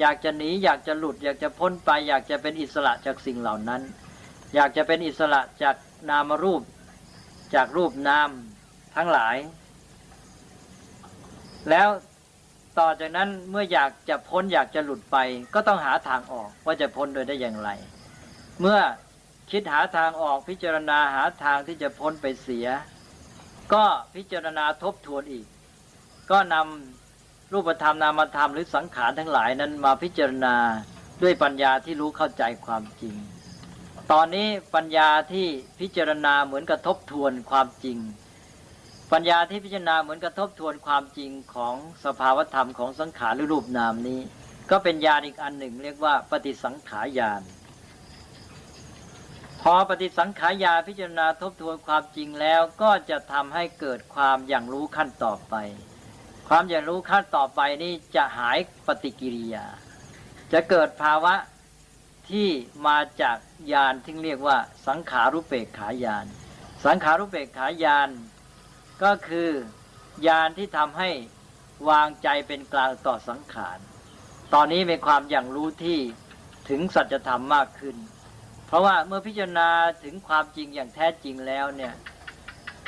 [0.00, 3.82] อยากจะหนีอยากจะหลุด อยากจะพ้นไป อยากจะเป็นอิสระจากสิ่งเหล่านั้น
[4.54, 5.76] อยากจะเป็นอิสระจาก
[6.10, 6.62] นามรูป
[7.54, 8.30] จากรูปนาม
[8.96, 9.36] ทั้งหลาย
[11.70, 11.88] แล้ว
[12.78, 15.16] ต่อจากนั้นเมื่ออยากจะพ้นอยากจะหลุดไป
[15.54, 17.70] ก็ต้องหาทางออกว่าจะพ้นโดยได้อย่างไร
[18.60, 18.78] เมื่อ
[19.50, 22.66] คิดหาทางออกพิจารณาหาทางที่จะพ้นไปเสีย
[23.72, 25.46] ก็พิจารณาทบทวนอีก
[26.30, 30.56] ก็นำรูปธรรมนามธรรมหรือสังขารทั้งหลายนั้นมาพิจารณา
[31.22, 33.14] ด้วยปัญญาที่รู้เข้าใจความจริง
[34.12, 35.46] ตอนนี้ปัญญาที่
[35.80, 37.98] พิจารณาเหมือนกระทบทวนความจริง
[39.12, 41.74] ปัญญาที่พิจารณาเหมือนกระทบทวนความจริงของ
[42.04, 44.20] สภาวธรรมของสังขารหรือรูปนามนี้
[44.70, 47.42] ก็เป็นญาณอีกอันหนึ่ง เรียกว่าปฏิสังขารญาณ
[49.66, 55.54] พอปฏิสังขารญาพิจารณาทบทวนความจริงแล้วก็จะทำให้เกิดความอย่างรู้ขั้นต่อไป
[56.48, 59.66] ความอย่างรู้ขั้นต่อไปนี้จะหายปฏิกิริยา
[60.52, 61.34] จะเกิดภาวะ
[62.30, 62.48] ที่
[62.86, 63.36] มาจาก
[63.72, 66.26] ญาณที่เรียกว่า สังขารุเปกขายาน
[66.84, 68.10] สังขารุเปกขายาน
[69.02, 69.50] ก็คือ
[70.26, 71.10] ญาณที่ทำให้
[71.88, 73.78] วางใจเป็นกลางต่อสังขาร
[74.54, 75.98] ตอนนี้มีความอย่างรู้ที่
[76.68, 77.96] ถึงสัจธรรมมากขึ้น
[78.72, 79.68] เพราะว่าเมื่อพิจารณา
[80.04, 81.94] ถึงความจริงอย่างแท้จริงแล้วเนี่ย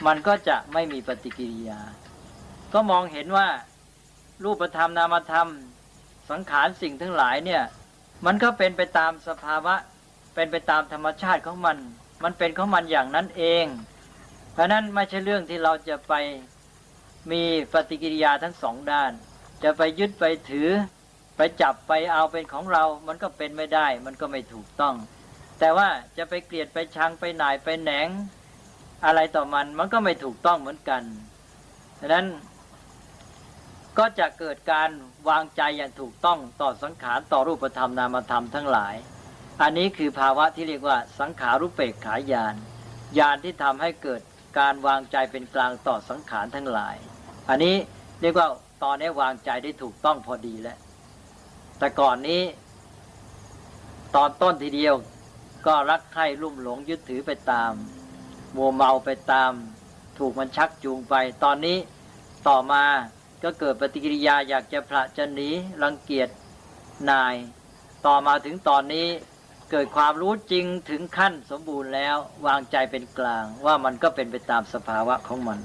[0.06, 1.80] มันก็จะไม่มีปฏิกิริยา
[2.72, 3.48] ก็มองเห็นว่า
[4.44, 5.48] รูปธรรมนามธรรม
[6.30, 7.62] สังขารสิ่งทั้งหลายเนี่ย
[8.26, 9.74] มันก็เป็นไปตามสภาวะ
[10.34, 11.78] เป็นไปตามธรรมชาติของมัน
[12.24, 13.66] มันเป็นของมันอย่างนั้นเอง
[14.52, 16.14] เพราะนั้นไม่ใช่เรื่องที่เราจะไป
[17.30, 17.42] มี
[17.72, 19.12] ปฏิกิริยาทั้งสองด้าน
[19.62, 20.68] จะไปยึดไปถือ
[21.36, 24.96] ไปจับไปเอาเป็นของเรา มันก็เป็นไม่ได้ มันก็ไม่ถูกต้อง
[25.58, 25.88] แต่ว่า
[26.18, 28.08] จะไปเกลียดไปชังไปหน่ายไปแหนง
[29.04, 31.02] อะไรต่อมันมันก็ไม่ถูกต้องเหมือนกัน
[32.00, 32.26] ดังนั้น
[33.98, 34.90] ก็จะเกิดการ
[35.28, 38.94] วางใจอย่างถูกต้องต่อสังขารต่อรูปธรรมนามธรรมทั้งหลาย
[39.62, 42.54] อันนี้คือภาวะที่เรียกว่าสังขารุปเปกขายาน
[43.18, 44.20] ญาณที่ทำให้เกิด
[44.58, 46.96] การวางใจเป็นกลางต่อสังขารทั้งหลาย
[47.48, 47.76] อันนี้
[48.20, 48.48] เรียกว่า
[48.82, 50.78] ตอนนี้วางใจได้ถูกต้องพอดีแล้ว
[51.78, 52.42] แต่ก่อนนี้
[54.16, 54.94] ตอนต้นทีเดียว
[55.66, 57.72] ก็รักใคร่ลุ่มหลงยึดถือไปตาม
[58.56, 59.52] มัวเมาไปตาม
[60.18, 61.78] ถูกมันชักจูงไป ตอนนี้
[62.48, 62.84] ต่อมา
[63.42, 65.50] ก็เกิดปฏิกิริยาอยากจะพระจะหนี
[65.82, 66.28] รังเกียจ
[67.10, 67.34] นาย
[68.06, 69.06] ต่อมาถึงตอนนี้
[69.70, 75.58] เกิดความรู้จริงถึงขั้นสมบูรณ์แล้ววางใจเป็นกลางว่ามันก็เป็นไปตามสภาวะของมัน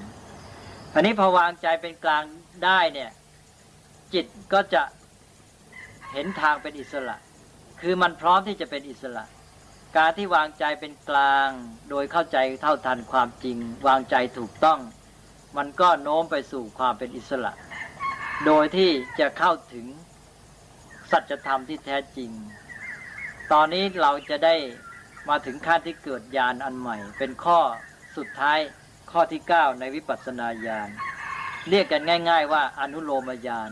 [0.93, 2.23] อันนี้พอวางใจเป็นกลาง
[2.65, 3.11] ได้เนี่ย
[4.13, 4.83] จิตก็จะ
[6.11, 7.15] เห็นทางเป็นอิสระ
[7.81, 9.23] คือมันพร้อมที่จะเป็นอิสระ
[9.97, 11.49] การที่วางใจเป็นกลาง
[11.89, 14.79] โดยเข้าใจเท่าทันความจริง วางใจถูกต้อง
[15.57, 17.53] มันก็โน้มไปสู่ความเป็นอิสระ
[18.45, 19.85] โดยที่จะเข้าถึง
[21.11, 22.31] สัจธรรมที่แท้จริง
[23.51, 24.55] ตอนนี้เราจะได้
[25.29, 27.59] มาถึงขั้นที่เกิดญาณอันใหม่ เป็นข้อ
[28.17, 28.59] สุดท้าย
[29.11, 30.89] ข้อที่ 9 ในวิปัสสนาญาณ
[31.69, 33.71] เรียกกันง่าย ๆ ว่าอนุโลมญาณ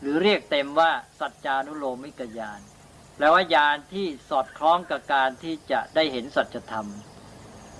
[0.00, 2.60] หรือเรียกเต็มว่าสัจจานุโลมิกญาณ
[3.20, 6.86] แปลว่าญาณที่สอดคล้องกับการที่จะได้เห็นสัจธรรม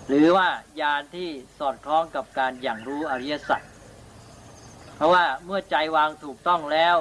[0.09, 0.49] หรือว่า
[0.81, 3.63] ญาณที่สอดคล้องกับการอย่างรู้อริยสัจ
[4.97, 6.97] เพราะว่าเมื่อใจวางถูกต้องแล้ว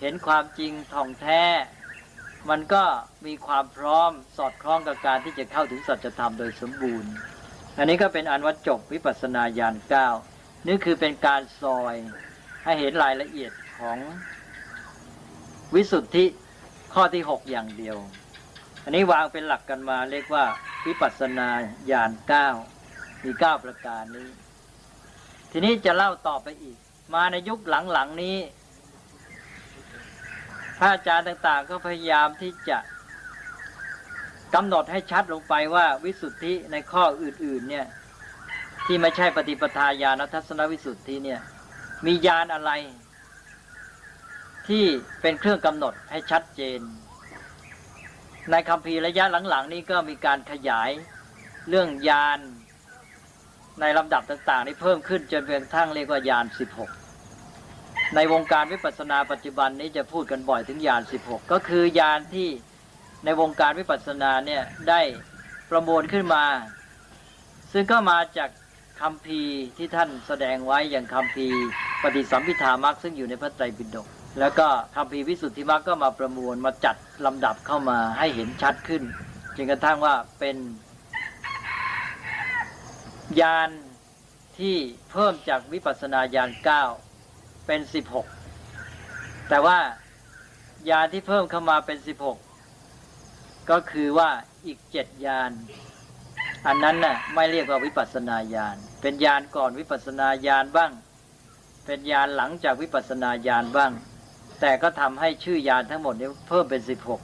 [0.00, 1.42] เห็นความจริงท่องแท้
[2.50, 2.84] มันก็
[3.26, 7.12] มีความพร้อมสอดคล้องกับการที่จะเข้าถึงสัจธรรมโดยสมบูรณ์
[7.78, 10.08] อันนี้ก็เป็นอันวัดจบวิปัสสนาญาณเก้า
[10.68, 11.94] นี่คือเป็นการซอย
[12.64, 13.98] ให้เห็นรายละเอียดของ
[15.74, 16.26] วิสุทธิ
[16.94, 17.96] ข้อที่หกอย่างเดียว
[18.84, 20.44] อันนี้วางเป็นหลักกันมาเรียกว่า
[20.86, 21.48] วิปัสสนา
[21.90, 22.48] ญาณเก้า
[23.24, 24.28] มีเก้าประการนี้
[25.50, 26.76] ทีนี้จะเล่าต่อไปอีก
[27.14, 27.60] มาในยุค
[27.92, 28.38] หลังๆนี้
[30.78, 32.78] พระอาจารย์ต่างๆ ก็พยายามที่จะ
[34.54, 37.86] กำหนดให้ชัดลงไปว่าวิสุทธิในข้ออื่น ๆ เนี่ย
[38.86, 41.40] ที่ไม่ใช่ปฏิปทาญาณทัศนวิสุทธิเนี่ย
[42.06, 42.70] มีญาณอะไร
[44.68, 44.84] ที่
[45.22, 46.80] เป็นเครื่องกำหนดให้ชัดเจน
[48.50, 50.90] ในคำพีระยะหลังๆ นี้ก็มีการขยาย
[51.68, 52.38] เรื่องญาณ
[53.80, 56.46] ในลำดับต่างๆ นี้เพิ่มขึ้นจนเป็นทั้งเรียกว่าญาณ
[57.30, 62.48] 16ในวงการวิปัสสนาปัจจุบันนี้จะพูดกันบ่อยถึงญาณ16ก็คือญาณที่
[63.24, 65.00] ในวงการวิปัสสนาเนี่ยได้
[65.70, 66.44] ประมวลขึ้นมา
[67.72, 68.50] ซึ่งก็มาจาก
[69.00, 69.40] คำพี
[69.76, 71.46] ที่ท่านแสดงไว้อย่างคำพี
[72.02, 79.02] ปฏิสัมพิธามักซึ่งอยู่ในพระไตรปิฎก แล้วก็คำพีวิสุทธิมักก็มาประมวลมาจัดลำดับเข้ามาให้เห็นชัดขึ้น
[79.56, 80.56] จนกระทั่งว่าเป็น
[83.40, 83.70] ญาณ
[84.58, 84.76] ที่
[85.10, 86.84] เพิ่มจากวิปัสสนาญาณเก้า
[87.66, 88.26] เป็นสิบหก
[89.48, 89.78] แต่ว่า
[90.90, 92.38] ญาณที่เพิ่มเข้ามาเป็นสิบหก
[93.70, 94.30] ก็คือว่า
[94.66, 95.50] อีกเจ็ดญาณ
[96.66, 100.92] อันนั้นน่ะไม่เรียกว่าวิปัสสนาญาณเป็นญาณก่อนวิปัสสนาญาณบ้าง
[101.86, 103.92] เป็นญาณหลังจากวิปัสสนาญาณบ้าง
[104.60, 107.20] แต่ก็ทำให้ชื่อยานทั้งหมดนี้เพิ่มเป็นสิบหก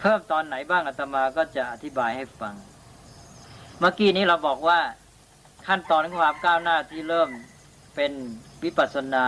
[0.00, 2.54] เพิ่มตอนไหนบ้างอาตมาก็จะอธิบายให้ฟัง
[3.78, 4.80] เมื่อกี้นี้เราบอกว่า
[5.66, 7.28] ขั้นตอนของความก้าวหน้าที่เริ่ม
[7.96, 8.12] เป็น
[8.64, 9.26] วิปัสสนา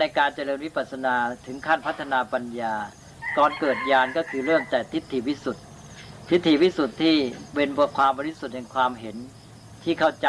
[0.00, 1.14] ในการเจริญวิปัสสนา
[1.46, 2.74] ถึงขั้นพัฒนาปัญญา
[3.38, 5.60] ก่อนเกิดญาณก็คือเริ่มแต่ทิฏฐิวิสุทธิ
[6.30, 7.16] ทิฏฐิวิสุทธิที่
[7.54, 9.16] เป็นบทความบริสุทธิ์แห่งความเห็น
[9.82, 10.28] ที่เข้าใจ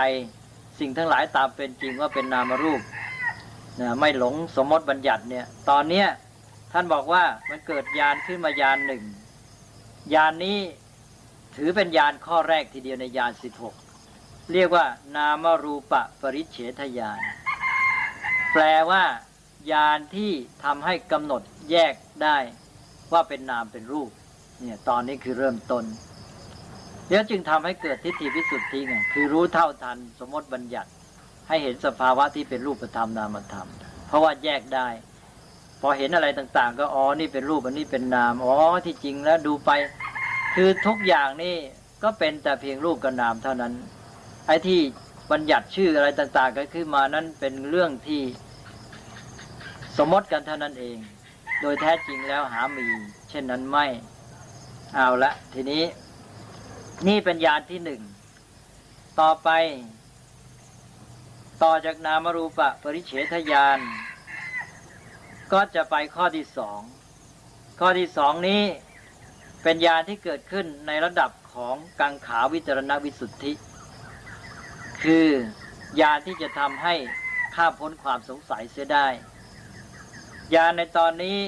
[0.80, 2.82] สิ่งทั้งหลายตามเป็นจริงว่าเป็นนามรูป
[3.82, 6.08] นะไม่หลงสมมติบัญญัติเนี่ย ตอนเนี้ย
[6.74, 9.04] ท่านบอกว่ามันเกิดญาณขึ้นมายานหนึ่ง
[10.14, 10.60] ญานนี้
[11.56, 13.76] ถือเป็นญาณข้อแรกทีเดียวในญาณสิบหก
[14.54, 17.20] เรียกว่านามรูปะปริเฉทญาณ
[18.54, 19.04] แปลว่า
[19.72, 20.32] ญาณที่
[20.64, 22.38] ทำให้กำหนดแยกได้
[23.12, 24.10] ว่าเป็นนามเป็นรูป
[24.62, 25.84] เนี่ยตอนนี้คือเริ่มต้น
[27.10, 30.90] แล้วจึงทำให้เกิดทิฏฐิพิสุทธิไงคือรู้เท่าทันสมมติบัญญัติ
[31.48, 33.70] ให้เห็นสภาวะที่เป็นรูปธรรมนามธรรม
[34.08, 34.88] เพราะว่าแยกได้
[35.86, 38.54] พอเห็นอะไรต่างๆ ก็อ๋อนี่เป็นรูปอันนี้เป็นนามอ๋อ
[38.86, 39.72] ที่จริงแล้วดูไป
[40.56, 41.56] คือทุกอย่างนี่
[42.04, 43.74] ก็เป็นแต่เพียงรูปกับนามเท่านั้น
[44.48, 44.80] ไอ้ที่
[45.32, 48.22] บัญญัติชื่ออะไรต่างๆ ก็ขึ้นมานั้นเป็นเรื่องที่
[49.98, 50.98] สมมติกันเท่านั้นเอง
[51.62, 52.88] โดยแท้จริงแล้วหามี
[53.30, 53.86] เช่นนั้นไม่
[54.96, 55.84] เอาละทีนี้
[57.08, 58.02] นี่เป็นญาณที่หนึ่ง
[59.20, 59.50] ต่อไป
[61.64, 63.80] ต่อจากนามรูปะ ปริเฉทญาณ
[65.54, 66.80] ก็จะไปข้อที่สอง
[67.80, 68.64] ข้อที่สองนี้
[69.64, 73.54] เป็นญาณที่เกิดขึ้นในระดับของกังขาวิจารณวิสุทธิ
[75.04, 75.28] คือ
[76.02, 76.96] ยาที่จะทำให้
[77.56, 79.08] ข้าพ้นความสงสัยเสียได้
[80.56, 81.40] ยาในตอนนี้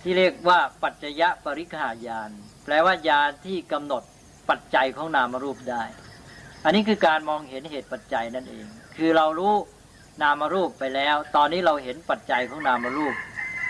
[0.00, 2.30] ที่เรียกว่าปัจจยปริขายาน
[2.64, 4.02] แปลว่ายาที่กำหนด
[4.50, 5.82] ปัจจัยของนามรูปได้
[6.64, 9.54] อันนี้คือการมองเห็นเหตุปัจจัยนั่นเอง คือเรารู้
[10.22, 13.14] นามรูปไปแล้ว ตอนนี้เราเห็นปัจจัยของนามรูป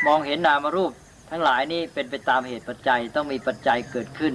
[0.06, 0.92] มองเห็นนามรูป
[1.30, 4.34] ทั้งหลายนี่เป็นไปตามเหตุปัจจัยต้องมีปัจจัยเกิดขึ้น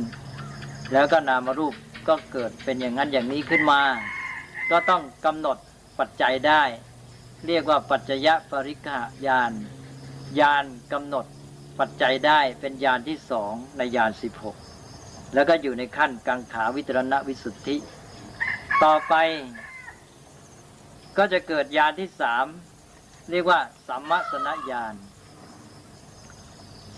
[0.93, 1.73] แล้วก็นามรูป
[2.07, 3.81] ก็เกิดเป็นอย่างนั้นอย่างนี้ขึ้นมา
[4.71, 5.57] ก็ต้องกำหนด
[5.99, 6.63] ปัจจัยได้
[7.47, 9.51] เรียกว่าปัจจยปริกายาน
[10.39, 11.25] ยานกำหนด
[11.79, 14.55] ปัจจัยได้เป็นยานที่สองในยานสิบหก
[15.33, 17.75] แล้วก็อยู่ในขั้นกังขาวิตรณวิสุทธิ
[18.83, 19.13] ต่อไป
[21.17, 22.45] ก็จะเกิดยานที่สาม
[23.31, 24.93] เรียกว่าสัมมาสนญาณ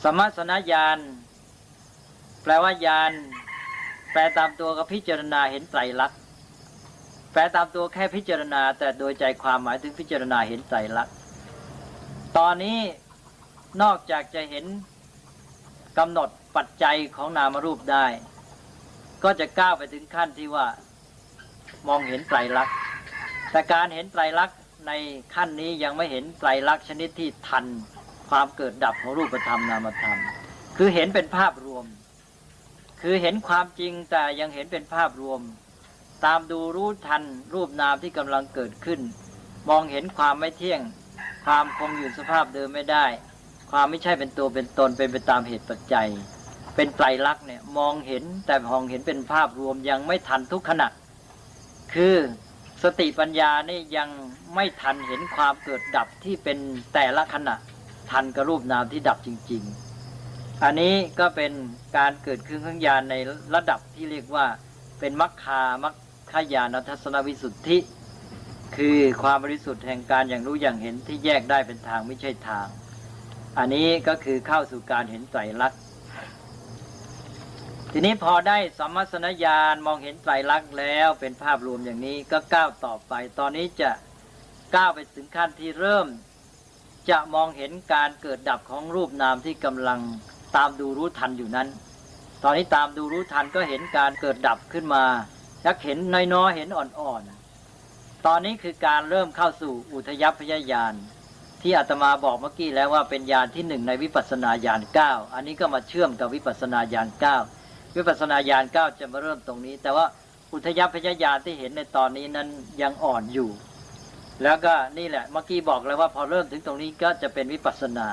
[0.04, 0.98] สัมมาสนญาณ
[2.44, 3.12] แปลว่ายาน
[4.12, 6.20] แปลตามตัวก็พิจารณาเห็นไตรลักษณ์
[7.32, 11.16] แปลตามตัวแค่พิจารณา แต่โดยใจความหมายถึงพิจารณาเห็นไตรลักษณ์
[12.38, 12.80] ตอนนี้
[13.82, 14.66] นอกจากจะเห็น
[15.98, 18.06] กำหนดปัจจัยของนามรูปได้
[19.24, 20.66] ก็จะก้าวไปถึงขั้นที่ว่า
[21.88, 22.76] มองเห็นไตรลักษณ์
[23.54, 24.92] แต่การเห็นไตรลักษณ์ใน
[25.36, 27.66] ขั้นนี้ยังไม่เห็นไตรลักษณ์ชนิดที่ทัน
[28.30, 30.18] ความเกิดดับของรูปธรรมนามธรรม
[30.78, 31.86] คือเห็นเป็นภาพรวม
[33.02, 35.40] คือเห็นความจริงแต่ยังเห็นเป็นภาพรวม
[36.26, 39.00] ตามดูรู้ทันรูปนามที่กำลังเกิดขึ้น
[39.70, 40.82] มองเห็นความไม่เที่ยง
[41.46, 43.06] ความคงอยู่สภาพเดิมไม่ได้
[43.72, 46.10] ความไม่ใช่เป็นตัวเป็นตนเป็นไปตามเหตุปัจจัย
[46.76, 50.88] เป็นไตรลักษณ์เนี่ยมองเห็นแต่มองเห็นเป็นภาพรวมยังไม่ทันทุกขณะ
[51.94, 52.16] คือ
[52.84, 54.10] สติปัญญานี่ยัง
[54.56, 56.58] ไม่ทันเห็นความเกิดดับที่เป็น
[56.94, 57.56] แต่ละขณะ
[58.12, 59.64] ทันกับรูปนามที่ดับจริง
[60.12, 61.52] ๆ อันนี้ก็เป็น
[61.98, 63.16] การเกิดขึ้นของญาณใน
[63.56, 64.46] ระดับที่เรียกว่า
[65.00, 65.96] เป็นมัคคามัค
[66.34, 67.78] ขยานทัศนวิสุทธิ
[68.76, 72.68] คือความบริสุทธิ์แห่งการอย่างรู้อย่างเห็นที่แยกได้เป็นทางไม่ใช่ทาง
[73.58, 75.80] อันนี้ก็คือเข้าสู่การเห็นไตรลักษณ์
[77.96, 83.92] ทีนี้พอได้สัมมาสนญาณมองเห็นไตรลักษณ์แล้วเป็นภาพรวมอย่างนี้ก็ก้าวต่อไป ตอนนี้จะ
[84.76, 86.08] ก้าวไปถึงขั้นที่เริ่ม
[87.10, 90.00] จะมองเห็นการเกิดดับของรูปนามที่กำลัง
[90.56, 91.68] ตามดูรู้ทันอยู่นั้น
[92.44, 95.04] ตอนนี้ตามดูรู้ทันก็เห็นการเกิดดับขึ้นมา
[95.66, 95.98] ยักเห็น
[96.34, 100.94] น้อยๆเห็นอ่อนๆ ตอนนี้คือการเริ่มเข้าสู่อุทยพยญาณ
[101.62, 107.38] ที่อาตมาบอกเมื่อกี้แล้วว่าเป็นญาณที่หนึ่งในวิปัสสนาญาณเก้าอันนี้ก็มาเชื่อมกับวิปัสสนาญาณเก้า
[107.96, 110.06] วิปัสสนาญาณเก้าจะมาเริ่มตรงนี้ แต่ว่า
[110.54, 112.48] อุทยพยญาณที่เห็นในตอนนี้นั้น
[112.82, 113.50] ยังอ่อนอยู่
[114.44, 118.10] แล้วก็นี่แหละเมื่อกี้บอกแล้วว่าพอเริ่มถึงตรงนี้ก็จะเป็นวิปัสสนา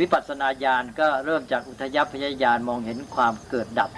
[0.00, 3.90] วิปัสสนาญาณก็เริ่มจากอุทยพยญาณมองเห็นความเกิดดับ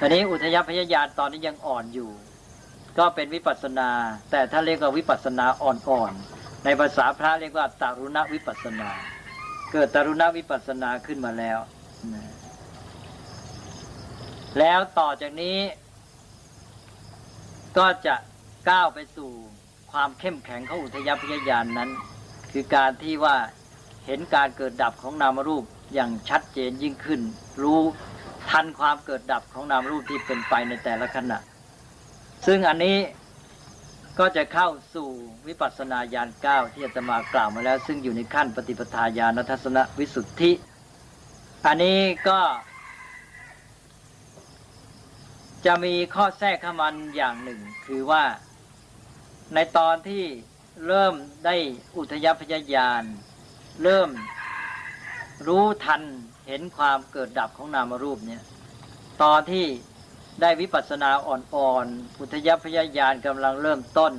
[0.00, 2.10] ตอนนี้อุทยพยญาณตอนนี้ยังอ่อนอยู่
[2.98, 3.90] ก็เป็นวิปัสสนา
[4.30, 8.88] แต่ถ้าเรียกว่าวิปัสสนาอ่อนๆในภาษาพระเรียกว่าตารุณวิปัสสนา
[9.72, 11.58] เกิดตารุณวิปัสสนาขึ้นมาแล้ว
[12.14, 12.22] นะ
[14.58, 15.58] แล้วต่อจากนี้
[17.78, 18.14] ก็จะ
[18.70, 19.30] ก้าวไปสู่
[19.92, 21.90] ความเข้มแข็งของอุทยพยญาณนนั้น
[22.52, 23.36] คือการที่ว่า
[24.06, 27.20] เห็นการเกิดดับของนามรูปอย่างชัดเจนยิ่งขึ้น
[27.62, 27.80] รู้
[28.50, 31.38] ทันความเกิดดับของนามรูปที่เป็นไปในแต่ละขณะ
[32.46, 32.96] ซึ่งอันนี้
[34.18, 35.08] ก็จะเข้าสู่
[35.46, 40.52] วิปัสสนาญาณเก้าที่อาตมากล่าวมาแล้ว ซึ่งอยู่ในขั้นปฏิปทาญาณทัศนวิสุทธิ
[41.66, 42.38] อันนี้ก็
[45.68, 48.24] จะมีข้อแทรกเข้ามันอย่างหนึ่ง คือว่า
[49.54, 50.24] ในตอนที่
[50.86, 51.14] เริ่ม
[51.46, 51.56] ได้
[51.96, 53.02] อุทยพยญาณ
[53.82, 54.10] เริ่ม
[55.46, 56.02] รู้ทัน
[56.46, 58.42] เห็นความเกิดดับของนามรูปเนี่ย
[59.22, 59.66] ตอนที่
[60.40, 64.12] ได้วิปัสสนาอ่อนๆอุทยพยญาณกำลังเริ่มต้น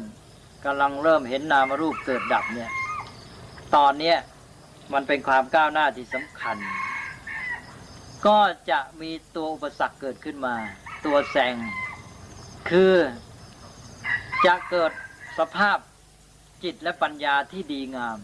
[0.66, 2.72] กำลังเริ่มเห็นนามรูปเกิดดับเนี่ย
[3.76, 4.18] ตอนเนี้ย
[4.94, 6.58] มันเป็นความก้าวหน้าที่สำคัญ
[8.26, 8.38] ก็
[8.70, 10.56] จะมีตัวอุปสรรคเกิดขึ้นมา
[11.06, 11.56] ตัวแซง
[12.70, 12.94] คือ
[14.46, 14.92] จะเกิด
[15.40, 15.78] สภาพ
[16.64, 18.18] จิตและปัญญาที่ดีงาม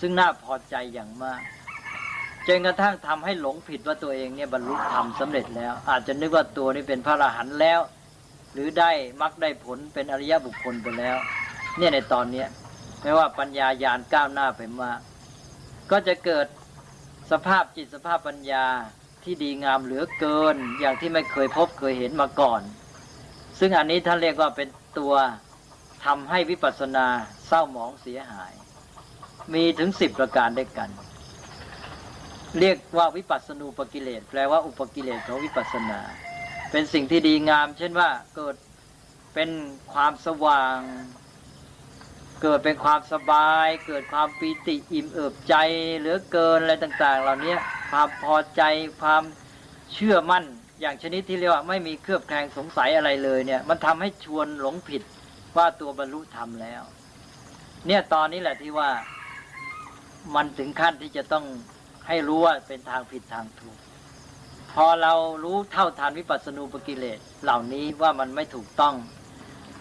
[0.00, 1.40] ซึ่งน่าพอใจอย่างมาก
[2.46, 7.80] จนกระทั่งทำให้หลงผิดว่าตัวเองเนี่ยบรรลุธรรมสำเร็จแล้ว อาจจะนึกว่าตัวนี้เป็นพระอรหันต์แล้ว
[8.52, 8.90] หรือได้
[9.22, 11.16] มักได้ผลเป็นอริยบุคคลไปแล้ว
[11.78, 12.48] เนี่ยในตอนเนี้ย
[13.02, 14.98] ไม่ว่าปัญญายาณก้าวหน้าไปมาก
[15.90, 16.46] ก็จะเกิด
[17.30, 18.66] สภาพจิตสภาพปัญญา
[19.26, 22.60] ที่ดีงามเหลือเกิน อย่างที่ไม่เคยพบเคยเห็นมาก่อน
[23.58, 25.14] ซึ่งอันนี้ท่านเรียกว่าเป็นตัว
[26.04, 27.06] ทำให้วิปัสสนา
[27.46, 28.52] เศร้าหมองเสียหาย
[29.54, 30.90] มีถึงสิบประการด้วยกัน
[32.58, 36.00] เรียกว่าวิปัสสนูปกิเลสแปลว่าอุปกิเลสของวิปัสสนา
[36.70, 38.56] เป็นสิ่งที่ดีงาม เช่นว่าเกิด
[39.34, 39.50] เป็น
[39.92, 40.78] ความสว่าง
[42.42, 45.54] เกิดเป็นความสบาย เกิดความปีติอิ่มเอิบใจ
[45.98, 47.54] เหลือเกินอะไรต่าง ๆ เหล่านี้
[47.90, 48.62] ความพอใจ
[49.00, 49.22] ความ
[49.92, 50.44] เชื่อมั่น
[50.80, 55.02] อย่างชนิดที่เรียกว่าไม่มีเครือบแคลงสงสัยอะไรเลยเนี่ย มันทำให้ชวนหลงผิด
[55.56, 56.82] ว่าตัวบรรลุธรรมแล้ว
[57.86, 58.90] เนี่ยตอนนี้แหละที่ว่า
[60.34, 61.44] มันถึงขั้นที่จะต้อง
[62.08, 63.76] ให้รู้ว่าเป็นทางผิดทางถูก
[64.74, 68.94] พอเรารู้เท่าทานวิปัสสนูปกิเลสเหล่านี้ว่ามันไม่ถูกต้อง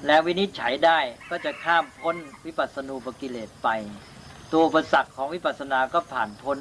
[0.06, 2.16] และวินิจฉัยได้ก็จะข้ามพ้น
[2.46, 3.68] วิปัสสนูปกิเลสไป
[4.54, 6.58] ตัวประสักของวิปัสสนาก็ผ่านพ้น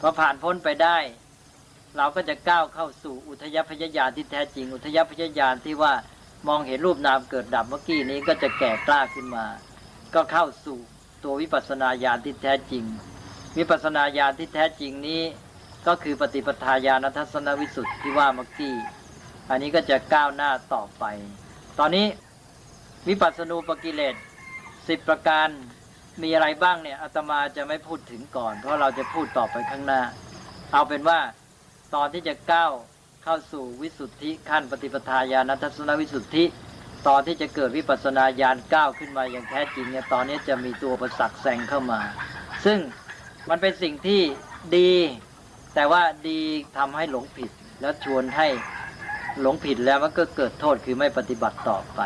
[0.00, 0.98] พอผ่านพ้นไปได้
[1.96, 5.92] เราก็จะก้าวเข้าสู่อุทยพยญาณที่แท้จริง อุทยพยญาณที่ว่า
[6.48, 9.46] มองเห็นรูปนามเกิดดับเมื่อกี้นี้ก็จะแก่กล้าขึ้นมา
[10.14, 10.78] ก็เข้าสู่
[11.24, 12.84] ตัววิปัสสนาญาณที่แท้จริง
[13.58, 15.22] วิปัสสนาญาณที่แท้จริงนี้
[15.86, 18.74] ก็คือปฏิปทาญาณทัศนวิสุทธิ์ที่ว่าเมื่อกี้
[19.50, 21.04] อันนี้ก็จะก้าวหน้าต่อไป
[21.78, 22.06] ตอนนี้
[23.08, 24.14] วิปัสสนูปกิเลส
[24.88, 25.48] สิบประการ
[26.22, 30.02] มีอะไรบ้างเนี่ยอาตมาจะไม่พูดถึงก่อน เพราะเราจะพูดต่อไปข้างหน้า
[30.72, 31.18] เอาเป็นว่า
[31.94, 32.72] ตอนที่จะก้าว
[33.24, 36.44] เข้าสู่วิสุทธิขั้นปฏิปทาญาณทัศนวิสุทธิ
[37.08, 42.00] ตอนที่จะเกิดวิปัสสนาญาณก้าวขึ้นมาอย่างแท้จริงเนี่ยตอนนี้จะมีตัวประสักแซงเข้ามา
[42.64, 42.78] ซึ่ง
[43.48, 44.22] มันเป็นสิ่งที่
[44.76, 44.92] ดี
[45.74, 46.40] แต่ว่าดี
[46.78, 47.50] ทำให้หลงผิด
[47.80, 48.48] แล้วชวนให้
[49.40, 52.00] หลงผิดแล้วมันก็เกิดโทษคือไม่ปฏิบัติต่อไป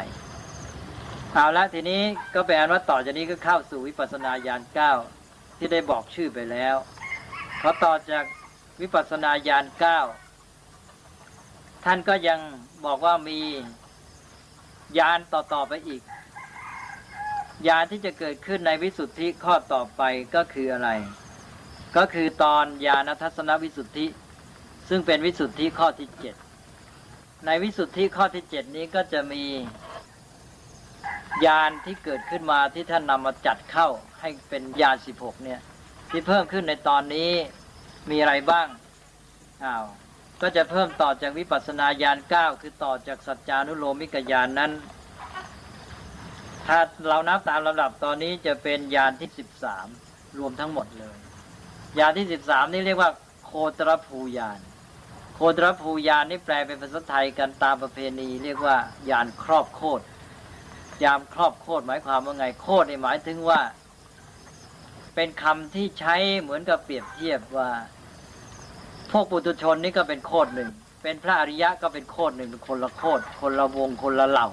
[1.39, 2.03] เอาละทีนี้
[2.35, 4.93] ก็แปลว่าต่อจากนี้ก็เข้าสู่วิปัสสนาญาณเก้า
[5.59, 6.77] ที่ได้บอกชื่อไปแล้ว
[7.61, 8.25] พอต่อจาก
[8.81, 9.99] วิปัสสนาญาณเก้า
[11.85, 12.41] ท่านก็ยัง
[12.87, 13.41] บอกว่ามี
[14.99, 16.03] ยานต่อๆไปอีก
[17.69, 20.03] ยานที่จะเกิดขึ้นในวิสุทธิข้อต่อไป
[20.35, 20.91] ก็คืออะไร
[21.97, 24.07] ก็คือตอนยานทัศนวิสุทธิ
[24.89, 26.35] ซึ่งเป็นวิสุทธิข้อที่เจ็ด
[27.47, 29.45] ในวิสุทธิข้อที่เจ็ดนี้ก็จะมี
[31.45, 33.89] ยานที่เกิดขึ้นมาที่ท่านนำมาจัดเข้า
[34.21, 35.61] ให้เป็นยานสิบหกเนี่ย
[36.11, 37.31] ที่เพิ่มขึ้นในตอนนี้
[38.11, 38.67] มีอะไรบ้าง
[39.65, 39.87] อ้าว
[40.43, 44.73] ก็จะเพิ่มต่อจากวิปัสสนาญาณเก้าคือต่อจากสัจจานุโลมิกญาณนนั้น
[46.67, 46.79] ถ้า
[47.09, 49.87] เรานับตามลำดับตอนนี้จะเป็นญาณที่สิบสาม
[50.39, 51.17] รวมทั้งหมดเลย
[51.99, 53.11] ญาณที่สิบสามนี่เรียกว่า
[53.47, 54.61] โคตรภูญาณ
[55.35, 58.77] โคตรภูญาณนี่แปลเป็นภาษาไทยกันตามประเพณี เรียกว่า
[59.11, 60.03] ญาณครอบโคตร
[61.05, 63.61] ยามครอบโคตรหมายความว่าไงโคตรนี่หมายถึงว่า
[65.15, 67.71] เป็นคำที่ใช้เหมือนกับเปรียบเทียบว่า
[69.11, 70.71] พวกปุถุชนนี่ก็เป็นโคดหนึ่ง
[71.03, 74.49] เป็นพระอริยะก็เป็นโคดหนึ่งคนละโคดคนละวงคนละเหล่า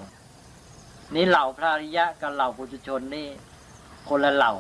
[1.16, 3.28] นี่เหล่าพระอริยะกับเหล่าปุถุชนนี่
[4.10, 4.54] คนละเหล่า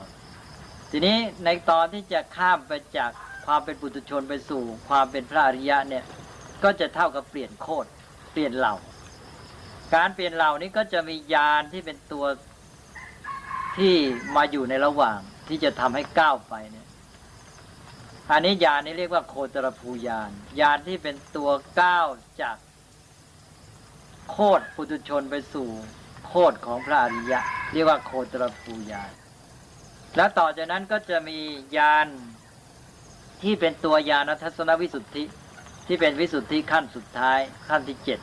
[0.91, 3.11] ทีนี้ในตอนที่จะข้ามไปจาก
[3.45, 6.03] ความเป็นปุถุชนไปสู่ ความเป็นพระอริยะเนี่ย
[6.63, 7.85] ก็จะเท่ากับเปลี่ยนโคด
[8.31, 8.75] เปลี่ยนเหล่า
[9.95, 12.25] การเปลี่ยนเหล่านี้ก็จะมียานที่เป็นตัว
[13.77, 13.95] ที่
[14.35, 16.87] มาอยู่ในระหว่างที่จะทำให้ก้าวไปเนี่ย
[18.31, 20.29] อันนี้ยานนี้เรียกว่าโคตรภูยาน
[20.59, 21.49] ยานที่เป็นตัว
[21.81, 22.07] ก้าว
[22.41, 22.57] จาก
[24.31, 25.69] โคดปุถุชนไปสู่
[26.27, 27.39] โคดของพระอริยะ
[27.73, 29.11] เรียกว่าโคตรภูยาน
[30.15, 31.39] แล้วต่อจากนั้นก็จะมี
[31.77, 32.07] ยาน
[33.41, 35.23] ที่เป็นตัวยานทัศนวิสุทธิ
[35.87, 38.19] ที่เป็นวิสุทธิขั้นสุดท้ายขั้นที่เจ็ด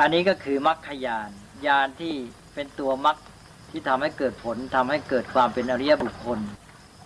[0.00, 1.30] อันนี้ก็คือมรรคยาน
[1.66, 2.14] ยานที่
[2.54, 3.16] เป็นตัวมรรค
[3.70, 6.38] ที่ทำให้เกิดผลทำให้เกิดความเป็นอริยบุคคล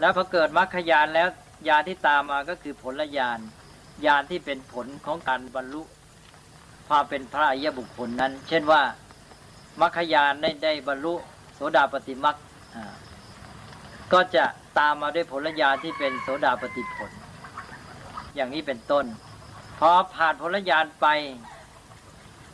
[0.00, 1.28] แล้วพอเกิดมรรคยานแล้ว
[1.68, 3.38] ญาณที่ตามมาก็คือผลญาณ
[4.06, 5.82] ญาณที่เป็นผลของการบรรลุ
[6.88, 8.82] ความเป็นพระอริยบุคคลนั้น เช่นว่า
[9.80, 11.14] มรรคญาณได้ได้บรรลุ
[11.54, 12.36] โสดาปฏิมรรค
[14.12, 14.44] ก็จะ
[14.78, 17.10] ตามมาด้วยผลญาณที่เป็นโสดาปฏิผล
[18.34, 19.04] อย่างนี้เป็นต้น
[19.78, 21.06] พอผ่านผลญาณไป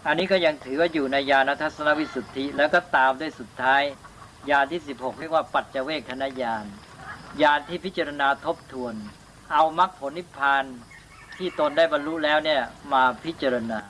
[0.06, 3.82] อันนี้ก็ยังถือว่าอยู่ในญาณทัศนวิสุทธิ แล้วก็ตามด้วยสุดท้าย
[4.50, 6.64] ญาณที่ 16 เรียกว่าปัจเจเวกธนญาณ
[7.42, 8.94] ญาณที่พิจารณาทบทวน
[9.52, 10.64] เอามรรคผลนิพพาน
[11.38, 13.80] ที่ตนได้บรรลุแล้วเนี่ยมาพิจารณา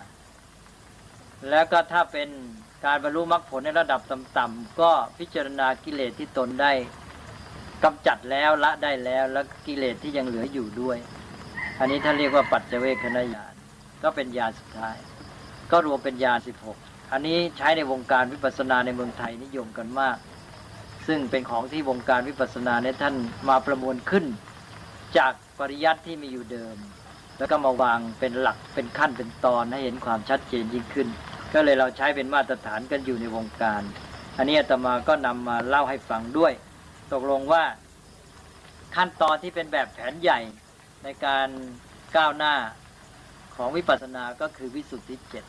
[1.51, 2.29] แล้วก็ถ้าเป็น
[2.85, 6.73] การบรรลุมรรคผลในระดับต่ำๆก็พิจารณากิเลสที่ตนได้
[7.85, 10.99] กำจัดแล้วละได้แล้วแล้วกิเลสที่ยังเหลืออยู่ด้วย
[11.79, 13.55] อันนี้ท่านเรียกว่าปัจเจเวคขณญาณ
[14.03, 14.97] ก็เป็นญาณสุดท้าย
[15.73, 16.77] ก็รวมเป็นญาณสิบหก
[17.13, 20.17] อันนี้ใช้ในวงการวิปัสสนาในเมืองไทยนิยมกันมาก
[21.07, 23.15] ซึ่งเป็นของที่วงการวิปัสสนาเนี่ยท่าน
[23.49, 24.25] มาประมวลขึ้น
[25.19, 26.77] จากปริยัติที่มีอยู่เดิม
[27.39, 31.09] แล้วก็มาวางเป็นหลักเป็นขั้นเป็นตอนให้เห็นความชัดเจนยิ่งขึ้น
[31.55, 33.83] ก็เลยเราใช้เป็นมาตรฐานกันอยู่ในวงการ
[34.37, 36.53] อันนี้อาตมาก็นำมาเล่าให้ฟังด้วย
[37.13, 37.65] ตกลงว่า
[38.95, 40.41] ขั้นตอนที่เป็นแบบแผนใหญ่
[41.05, 41.49] ในการ
[42.17, 42.55] ก้าวหน้า
[43.57, 45.45] ของวิปัสสนาก็คือวิสุทธิเจ็ด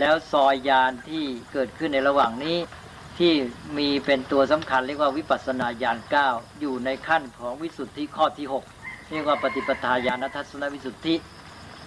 [0.00, 2.56] แล้วซอยยานที่เกิดขึ้นในระหว่างนี้
[3.18, 3.32] ที่
[3.78, 6.28] มีเป็นตัวสำคัญเรียกว่าวิปัสนาญาณเก้า
[6.60, 8.46] อยู่ในขั้นของวิสุทธิข้อที่
[8.78, 11.14] 6 เรียกว่าปฏิปทาญาณทัศนวิสุทธิ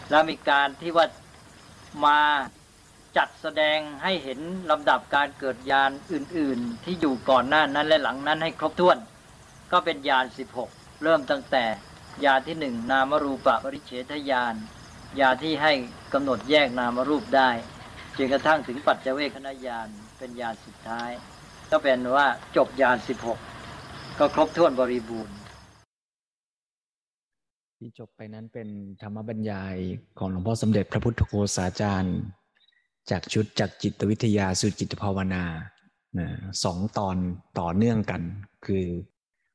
[0.09, 1.05] แล้วมีการที่ว่า
[2.05, 2.21] มา
[3.17, 4.39] จัดแสดงให้เห็น
[4.71, 8.97] ลำดับการเกิดญาณอื่น ๆ ที่อยู่ก่อนหน้านั้นและหลังนั้นให้ครบถ้วน
[9.71, 10.25] ก็เป็นญาณ
[10.63, 11.65] 16 เริ่มตั้งแต่
[12.25, 14.55] ญาณที่หนึ่งนามรูปะปริเฉทญาณ
[15.19, 15.73] ญาณที่ให้
[16.13, 17.49] กำหนดแยกนามรูปได้
[18.21, 21.09] จนกระทั่งถึงปัจเจเวคขณญาณเป็นยานสุดท้าย
[21.71, 23.39] ก็เป็นว่าจบยานสิบหก
[24.19, 25.35] ก็ครบถ้วนบริบูรณ์
[27.77, 28.67] ที่จบไปนั้นเป็น
[29.01, 29.75] ธรรมบรรยาย
[30.17, 32.17] ของหลวงพ่อสมเด็จพระพุทธโฆษาจารย์
[33.11, 35.43] จากชุดจากจิตวิทยาสู่จิตภาวนา
[36.63, 37.17] สองตอน
[37.59, 38.21] ต่อเนื่องกัน
[38.65, 38.85] คือ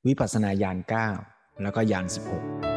[0.06, 0.78] วิปัสสนาญาณ
[1.20, 2.73] 9แล้วก็ญาณ16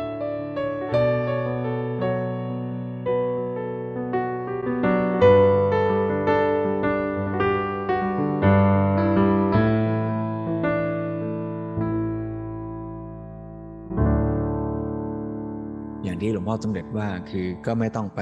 [16.58, 18.22] พ่อสมเด็จว่าคือก็ไม่ต้องไป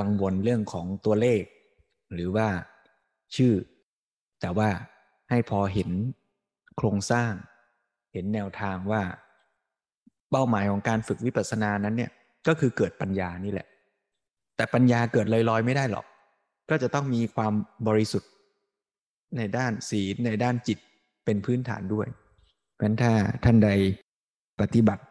[0.00, 1.42] กังวลเรื่องของตัวเลข
[2.14, 2.48] หรือว่า
[3.36, 3.54] ชื่อ
[4.40, 4.68] แต่ว่า
[5.30, 5.90] ให้พอเห็น
[6.76, 7.32] โครงสร้าง
[8.12, 9.02] เห็นแนวทางว่า
[10.30, 12.10] เป้าหมายของการฝึกวิปัสสนานั้นเนี่ย
[12.46, 13.66] ก็คือเกิดปัญญานี่แหละ
[14.56, 16.06] แต่ปัญญาเกิดลอยๆไม่ได้หรอก
[16.70, 17.52] ก็จะต้องมีความ
[17.88, 18.30] บริสุทธิ์
[19.36, 20.78] ในด้านศีลในด้านจิต
[21.24, 22.08] เป็นพื้นฐานด้วย
[22.74, 23.12] เพราะฉะนั้นถ้า
[23.44, 23.70] ท่านใด
[24.60, 25.02] ปฏิบัติ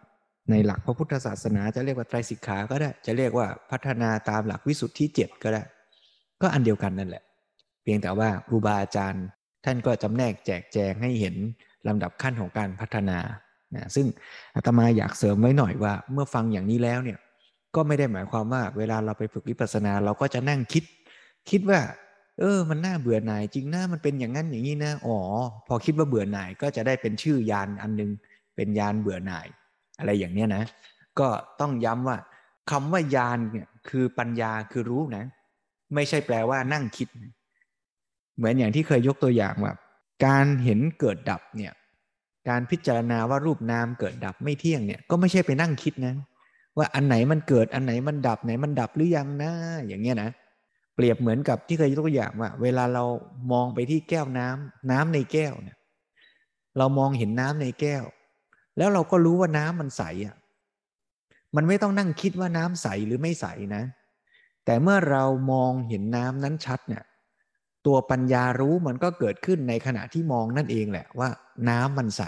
[0.49, 5.63] ในหลักพระพุทธศาสนาจะเรียกว่าไตรสิกขาก็ได้ จะเรียกว่าพัฒนาตามหลักวิสุทธิเจ็ดก็ได้
[6.41, 7.23] ก็อันเดียวกันนั่นแหละ
[7.83, 9.25] เพียงแต่ว่าครูบาอาจารย์
[9.65, 11.35] ท่านก็จำแนกแจกแจงให้เห็น
[11.87, 13.17] ลำดับขั้นของการพัฒนา
[13.75, 14.07] นะซึ่ง
[14.55, 17.19] อาตมาอยากเสริมไว้หน่อยว่า เมื่อฟังอย่างนี้แล้วเนี่ย
[17.75, 20.83] ก็ไม่ได้หมายความว่า เวลาเราไปฝึกวิปัสสนา เราก็จะนั่งคิด
[21.49, 21.79] คิดว่า
[22.39, 25.17] เออ มันน่าเบื่อหน่ายจริงนะมันเป็นอย่างนั้นอย่างนี้นะอ๋อ
[25.67, 28.09] พอคิดว่าเบื่อหน่ายก็จะได้เป็นชื่อยานอันนึง
[28.55, 29.47] เป็นยานเบื่อหน่าย
[30.01, 30.63] อะไรอย่างเนี้ยนะ
[31.19, 31.27] ก็
[31.59, 32.17] ต้องย้ำว่า
[32.71, 35.25] คำว่ายานเนี่ยคือปัญญาคือรู้นะ
[35.95, 37.07] ไม่ใช่แปลว่านั่งคิด
[38.37, 39.73] เหมือนอย่างที่เคยยกตัวอย่างว่า
[40.25, 41.73] การเห็นเกิดดับเนี่ย
[42.49, 46.13] การพิจารณาว่ารูปนามเกิดดับไม่เที่ยงเนี่ยก็ไม่ใช่ไปนั่งคิดนะ
[46.77, 49.51] ว่าอันไหนมันเกิดอันไหนมันดับไหนมันดับหรือยังนะ
[49.87, 50.29] อย่างเงี้ยนะ
[50.95, 53.03] เปรียบเหมือนกับที่เคยยกตัวอย่างว่า เวลาเรา
[53.51, 55.77] มองไปที่แก้วน้ำน้ำในแก้วเนี่ย
[56.77, 58.03] เรามองเห็นน้ำในแก้ว
[58.77, 60.35] แล้วเราก็รู้ว่าน้ำมันใสอะ
[61.55, 63.45] มันไม่ต้องนั่งคิดว่าน้ำใสหรือไม่ใส
[63.75, 63.83] นะ
[64.65, 67.03] แต่เมื่อเรามองเห็นน้ำนั้นชัดเนี่ย
[67.85, 71.29] ตัวปัญญารู้มันก็เกิดขึ้นในขณะที่มองนั่นเองแหละว่า
[71.69, 72.23] น้ำมันใส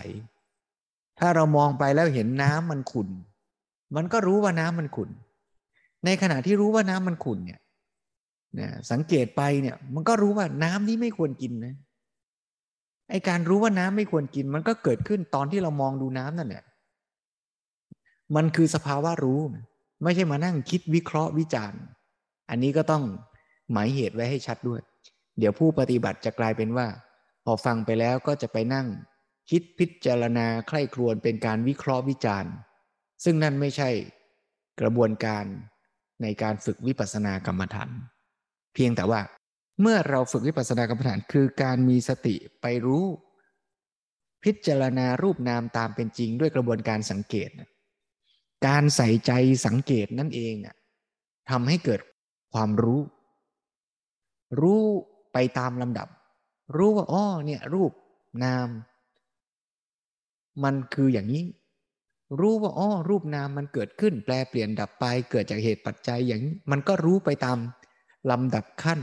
[1.20, 3.10] ถ้าเรามองไปแล้วเห็นน้ำมันขุ่น
[3.96, 5.10] มันก็รู้ว่าน้ำมันขุ่น
[6.06, 7.60] ในขณะที่รู้ว่าน้ำมันขุ่นเนี่ย
[8.60, 11.76] นะสังเกตไปเนี่ยมันก็รู้ว่าน้ำนี้ไม่ควรกินนะ
[13.10, 16.64] ไอการรู้ว่าน้ำไม่ควรกิน มันก็เกิดขึ้นตอนที่เรามองดูน้ำนั่นแหละ
[18.36, 19.40] มันคือสภาวะรู้
[20.04, 21.82] ไม่ใช่มานั่งคิดวิเคราะห์วิจารณ์
[22.50, 23.04] อันนี้ก็ต้อง
[23.72, 24.82] หมายเหตุไว้ให้ชัดด้วย
[25.40, 26.88] เดี๋ยวผู้ปฏิบัติจะกลายเป็นว่า
[27.46, 28.88] พอฟังไปแล้วก็จะไปนั่ง
[29.50, 32.52] คิดพิจารณาใคร่ครวญเป็นการวิเคราะห์วิจารณ์
[33.24, 33.90] ซึ่งนั่นไม่ใช่
[34.82, 35.46] กระบวนการ
[36.22, 37.90] ในการฝึกวิปัสสนากรรมฐาน
[38.74, 39.20] เพียงแต่ว่า
[39.82, 43.06] เมื่อเราฝึกวิปัสสนากรรมฐานคือการมีสติไปรู้
[44.44, 47.50] พิจารณารูปนามตามเป็นจริงด้วยกระบวนการสังเกต
[48.68, 49.32] การใส่ใจ
[49.66, 50.76] สังเกตนั่นเองอะ
[51.50, 52.02] ทำให้เกิด
[52.54, 53.02] ความรู้
[54.62, 54.82] รู้
[55.34, 56.08] ไปตามลำดับ
[56.78, 57.92] รู้ว่าอ๋อเนี่ยรูป
[58.44, 58.68] นาม
[60.64, 61.44] มันคืออย่างนี้
[62.40, 67.58] รู้ว่าอ๋อรูปนามมันเกิดขึ้น แปลเปลี่ยนดับไปเกิดจากเหตุปัจจัยอย่างนี้ มันก็รู้ไปตาม
[68.32, 69.00] ลำดับขั้น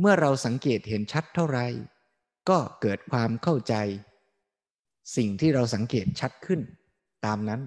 [0.00, 1.58] เมื่อเราสังเกตเห็นชัดเท่าไร
[2.48, 3.74] ก็เกิดความเข้าใจ
[5.16, 6.60] สิ่งที่เราสังเกตชัดขึ้น
[7.24, 7.60] ตามนั้น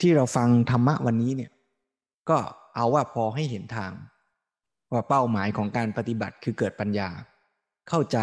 [0.00, 1.52] ที่เราฟังธรรมะวันนี้เนี่ย
[2.30, 2.38] ก็
[2.76, 3.92] เอาว่าพอให้เห็นทาง
[4.92, 7.08] ว่าเป้าหมายของการปฏิบัติคือเกิดปัญญา
[7.88, 8.18] เข้าใจ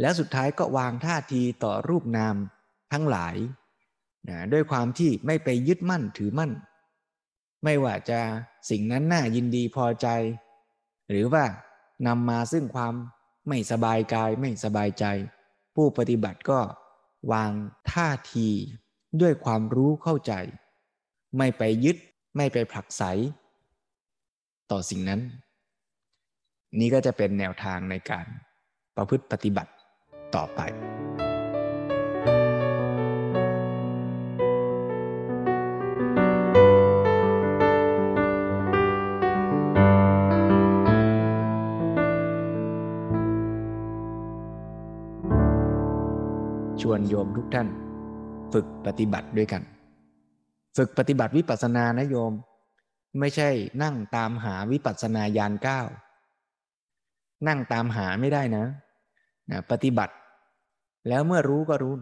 [0.00, 2.36] แล้วสุดท้ายก็วางท่าทีต่อรูปนาม
[2.92, 3.36] ทั้งหลาย
[4.28, 6.52] นะด้วยความที่ไม่ไปยึดมั่นถือมั่น
[7.64, 8.20] ไม่ว่าจะ
[8.70, 10.08] สิ่งนั้นน่ายินดีพอใจ
[11.10, 11.44] หรือว่า
[12.06, 12.94] นำมาซึ่งความ
[13.48, 15.04] ไม่สบายกายไม่สบายใจ
[15.74, 16.60] ผู้ปฏิบัติก็
[17.32, 17.50] วาง
[17.92, 18.48] ท่าที
[19.20, 20.32] ด้วยความรู้เข้าใจ
[21.36, 21.96] ไม่ไปยึด
[22.36, 23.02] ไม่ไปผลักไส
[24.70, 25.20] ต่อสิ่งนั้น
[26.78, 28.26] นี่ก็จะเป็นแนวทางในการ
[28.96, 29.72] ประพฤติปฏิบัติ
[30.34, 30.60] ต่อไป
[46.82, 47.68] ชวนโยมทุกท่าน
[48.52, 49.62] ฝึกปฏิบัติด้วยกัน
[50.76, 52.32] ฝึกปฏิบัติวิปัสสนานะโยม
[53.18, 53.48] ไม่ใช่
[53.82, 55.80] นั่งตามหาวิปัสสนาญาณเก้า
[57.48, 58.64] นั่งตามหาไม่ได้นะ
[59.50, 60.14] นะปฏิบัติ
[61.08, 61.94] แล้วเมื่อรู้ก็รู้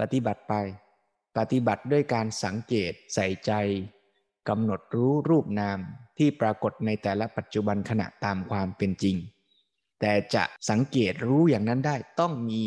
[0.00, 0.54] ปฏิบัติไป
[1.38, 3.52] ปฏิบัติด้วยการสังเกตใส่ใจ
[4.48, 5.78] กำหนดรู้รูปนาม
[6.18, 9.16] ที่ปรากฏในแต่ละปัจจุบันขณะตามความเป็นจริง
[10.00, 12.62] แต่จะสังเกตรู้อย่างนั้นได้ต้องมี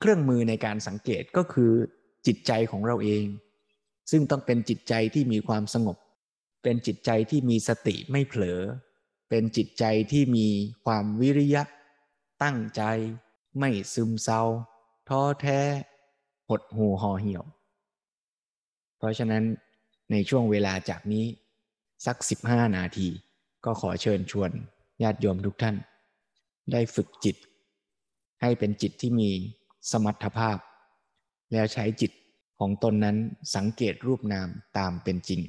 [0.00, 1.72] เครื่องมือในการสังเกตก็คือ
[2.26, 3.24] จิตใจของเราเอง
[4.10, 5.96] ซึ่งต้องเป็นจิตใจที่มีความสงบ
[6.62, 8.60] เป็นจิตใจที่มีสติไม่เผลอ
[9.28, 10.48] เป็นจิตใจที่มี
[10.84, 11.62] ความวิริยะ
[12.42, 12.82] ตั้งใจ
[13.58, 14.42] ไม่ซึมเศร้า
[15.08, 15.60] ท้อแท้
[16.48, 17.44] หดหูห่อเหี่ยว
[18.98, 19.44] เพราะฉะนั้น
[20.10, 21.24] ในช่วงเวลาจากนี้
[22.06, 23.08] สักสิบห้านาที
[23.64, 24.50] ก็ขอเชิญชวน
[25.02, 25.76] ญาติโยมทุกท่าน
[26.72, 27.36] ได้ฝึกจิต
[28.42, 29.30] ให้เป็นจิตที่มี
[29.90, 30.58] สมรรถภาพ
[31.52, 32.12] แล้วใช้จิต
[32.58, 33.16] ของตนนั้น
[33.56, 35.40] สังเกตรูปนามตามเป็นจริง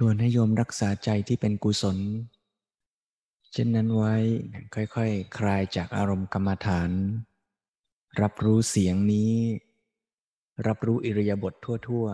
[0.00, 1.98] ชวนให้โยมรักษาใจที่เป็นกุศล
[3.52, 4.14] เช่นนั้นไว้
[4.74, 4.98] ค่อยๆค
[5.38, 6.90] คลายจากอารมณ์กรรมฐาน
[8.22, 9.34] รับรู้เสียงนี้
[10.66, 11.54] รับรู้อิริยาบถท
[11.88, 12.06] ทั่ว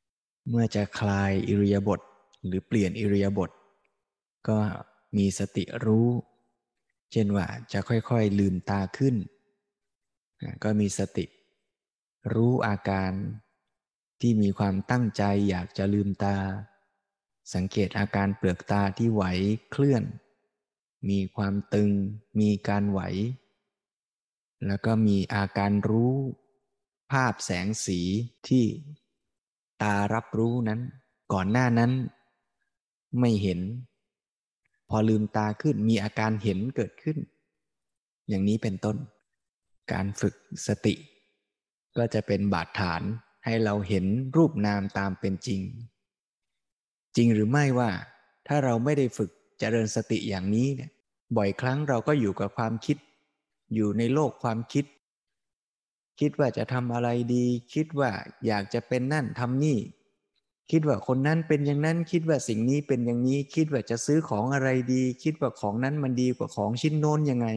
[0.00, 2.00] ๆ เมื่อจะคลายอิริยาบถ
[2.46, 3.50] หรือเปลี่ยนอิริยาบถ
[4.48, 4.58] ก็
[5.16, 6.08] มีสติรู้
[7.12, 9.14] เช่นว่าจะค่อยๆลืมตาขึ้น
[10.64, 11.24] ก็มีสติ
[12.34, 13.12] รู้อาการ
[14.20, 16.36] ที่มีความตั้งใจอยากจะลืมตา
[17.54, 19.24] สังเกตอาการเปลือกตาที่ไหว
[19.70, 20.04] เคลื่อน
[21.08, 21.90] มีความตึง
[22.40, 23.00] มีการไหว
[24.66, 26.14] แล้วก็มีอาการรู้
[27.12, 28.00] ภาพแสงสี
[28.48, 28.64] ที่
[29.82, 30.80] ตารับรู้นั้น
[31.32, 31.92] ก่อนหน้านั้น
[33.20, 33.60] ไม่เห็น
[34.88, 37.18] พอลืมตาขึ้นมีอาการเห็นเกิดขึ้น
[38.28, 38.96] อย่างนี้เป็นต้น
[39.92, 40.34] การฝึก
[40.66, 40.94] สติ
[41.96, 43.02] ก็จะเป็นบาดฐาน
[43.44, 44.04] ให้เราเห็น
[44.36, 45.60] รูปนามตามเป็นจริง
[47.16, 47.90] จริงหรือไม่ว่า
[48.48, 50.90] ถ้าเราไม่ได้ฝึกเจริญสติอย่างนี้เนี่ย
[51.36, 52.96] บ่อยครั้งเราก็อยู่กับความคิด
[53.74, 54.84] อยู่ในโลกความคิด
[56.20, 57.44] คิดว่าจะทำอะไรดี
[57.74, 58.10] คิดว่า
[58.46, 59.78] อยากจะเป็นนั่นทำนี่
[60.70, 67.48] คิดว่าคนนั้นเป็นอย่างนั้น คิดว่าสิ่งนี้เป็นอย่างนี้ คิดว่าจะซื้อของอะไรดี คิดว่าของนั้นมันดีกว่าของชิ้นโน้นยังไง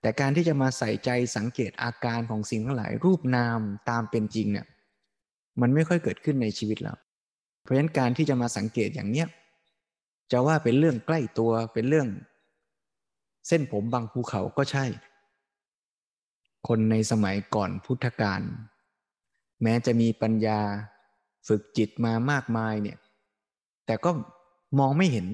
[0.00, 4.66] แต่การที่จะมาใส่ใจสังเกตอาการของสิ่งทั้งหลายรูปนามตามเป็นจริงเนี่ย
[5.60, 6.94] มันไม่ค่อยเกิดขึ้นในชีวิตเรา
[7.66, 9.28] เพราะฉะนั้นการที่จะมาสังเกตอย่างเนี้ย
[10.32, 12.08] จะว่าเป็นเรื่องใกล้ตัวเป็นเรื่อง
[13.48, 14.84] เส้นผมบางภูเขาก็ใช่
[16.68, 18.40] คนในสมัยก่อนพุทธกาล
[19.62, 20.60] แม้จะมีปัญญา
[21.48, 22.98] ฝึกจิตมามากมายเนี่ย
[23.86, 24.10] แต่ก็
[24.78, 25.26] มองไม่เห็น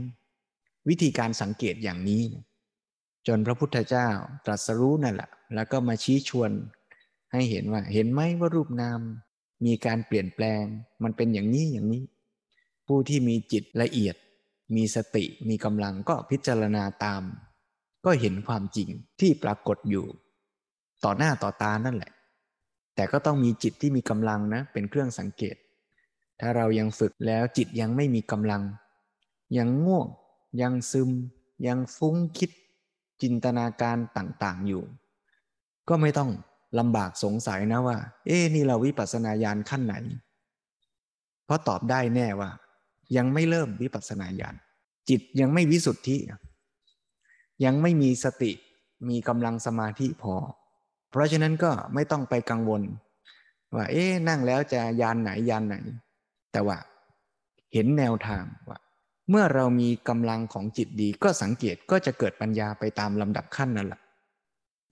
[0.89, 2.23] วิธีการสังเกตอย่างนี้
[3.27, 4.09] จนพระพุทธเจ้า
[4.45, 6.51] ตรัสรู้นั่นแหละแล้วก็มาชี้ชวน
[7.33, 9.01] ให้เห็นว่า เห็นไหมว่ารูปนาม
[9.65, 10.63] มีการเปลี่ยนแปลง
[11.03, 12.03] มันเป็นอย่างนี้อย่างนี้
[12.95, 14.17] ผู้ที่มีจิตละเอียด
[14.77, 17.23] มีสติมีกำลังก็พิจารณาตาม
[18.05, 18.89] ก็เห็นความจริง
[19.21, 20.07] ที่ปรากฏอยู่
[21.05, 22.13] ต่อหน้าต่อตานั่นแหละ
[22.95, 25.57] แต่ก็ต้องมีจิตที่มีกำลังนะ เป็นเครื่องสังเกต
[26.41, 28.63] ถ้าเรายังฝึกแล้วจิตยังไม่มีกำลัง
[29.59, 30.07] ยังง่วง
[30.63, 31.11] ยังซึม
[31.67, 32.51] ยังฟุ้งคิด
[33.23, 34.83] จินตนาการต่างๆอยู่
[35.89, 36.31] ก็ไม่ต้อง
[36.79, 39.95] ลำบากสงสัยนะว่า เอ๊นี่เราวิปัสสนาญาณขั้นไหน
[41.45, 42.51] เพราะตอบได้แน่ว่า
[43.17, 44.55] ยังไม่เริ่มวิปัสสนาญาณ
[45.09, 46.17] จิตยังไม่วิสุทธิ
[47.65, 48.53] ยังไม่มีสติ
[49.09, 50.35] มีกำลังสมาธิพอ
[51.11, 52.83] เพราะฉะนั้นก็ไม่ต้องไปกังวล
[53.75, 55.75] ว่า เอ๊นั่งแล้วจะยานไหนยานไหน
[56.53, 56.77] แต่ว่า
[57.73, 58.79] เห็นแนวทางว่า
[59.31, 64.01] เมื่อเรามีกำลังของจิตดีก็สังเกตก็จะเกิดปัญญาไปตามลำดับขั้นนั่นแหละ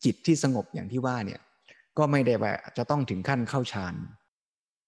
[0.05, 1.41] จิตที่สงบอย่างที่ว่าเนี่ย
[1.99, 3.95] ก็ไม่ได้ว่าจะต้องถึงขั้นเข้าฌาน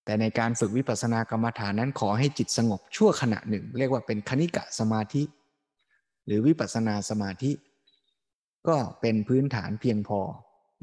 [0.05, 5.22] แต่ในการฝึกวิปัสสนากรรมฐานนั้นขอให้จิตสงบชั่วขณะหนึ่ง เรียกว่าเป็นคณิกะสมาธิ
[6.26, 7.50] หรือวิปัสสนาสมาธิ
[8.68, 10.20] ก็เป็นพื้นฐานเพียงพอ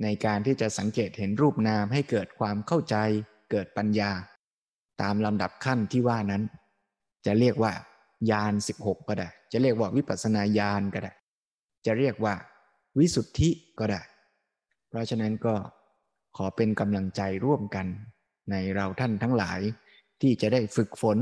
[0.04, 2.96] ในการที่จะสังเกตเห็นรูปนามให้เกิดความเข้าใจ
[3.52, 4.12] เกิดปัญญา
[5.02, 6.44] ตามลำดับขั้นที่ว่านั้น
[7.26, 7.72] จะเรียกว่า
[8.32, 11.14] ยาน 16 ก็ได้ จะเรียกว่าวิปัสสนาญาณก็ได้
[11.86, 12.34] จะเรียกว่า
[13.00, 13.50] วิสุทธิ
[13.80, 14.02] ก็ได้
[14.90, 15.56] เพราะฉะนั้นก็
[16.38, 17.88] ขอเป็นกำลังใจร่วมกัน
[18.52, 19.60] ในเราท่านทั้งหลาย
[20.22, 21.18] ที่จะได้ฝึกฝน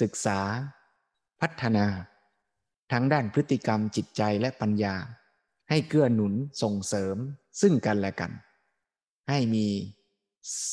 [0.00, 0.40] ศึกษา
[1.40, 1.86] พัฒนา
[2.92, 4.94] ทั้งด้านพฤติกรรมจิตใจและปัญญา
[5.70, 7.16] ให้เกื้อหนุนส่งเสริม
[7.60, 8.32] ซึ่งกันและกัน
[9.28, 9.66] ให้มี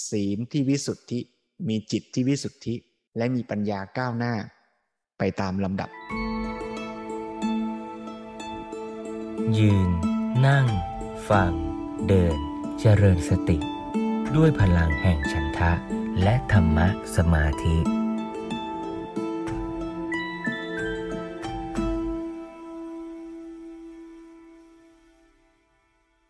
[0.10, 1.20] ศีลที่วิสุทธิ
[1.68, 2.76] มีจิตที่วิสุทธิ
[3.18, 4.34] และมีปัญญาก้าวหน้า
[5.18, 5.90] ไปตามลำดับ
[9.58, 9.90] ยืน
[10.46, 10.66] นั่ง
[11.30, 11.52] ฟัง
[12.08, 12.38] เดิน
[12.80, 13.58] เจริญสติ
[14.38, 15.72] ด้วยพลังแห่งฉันทะ
[16.24, 18.01] และธรรมะสมาธิ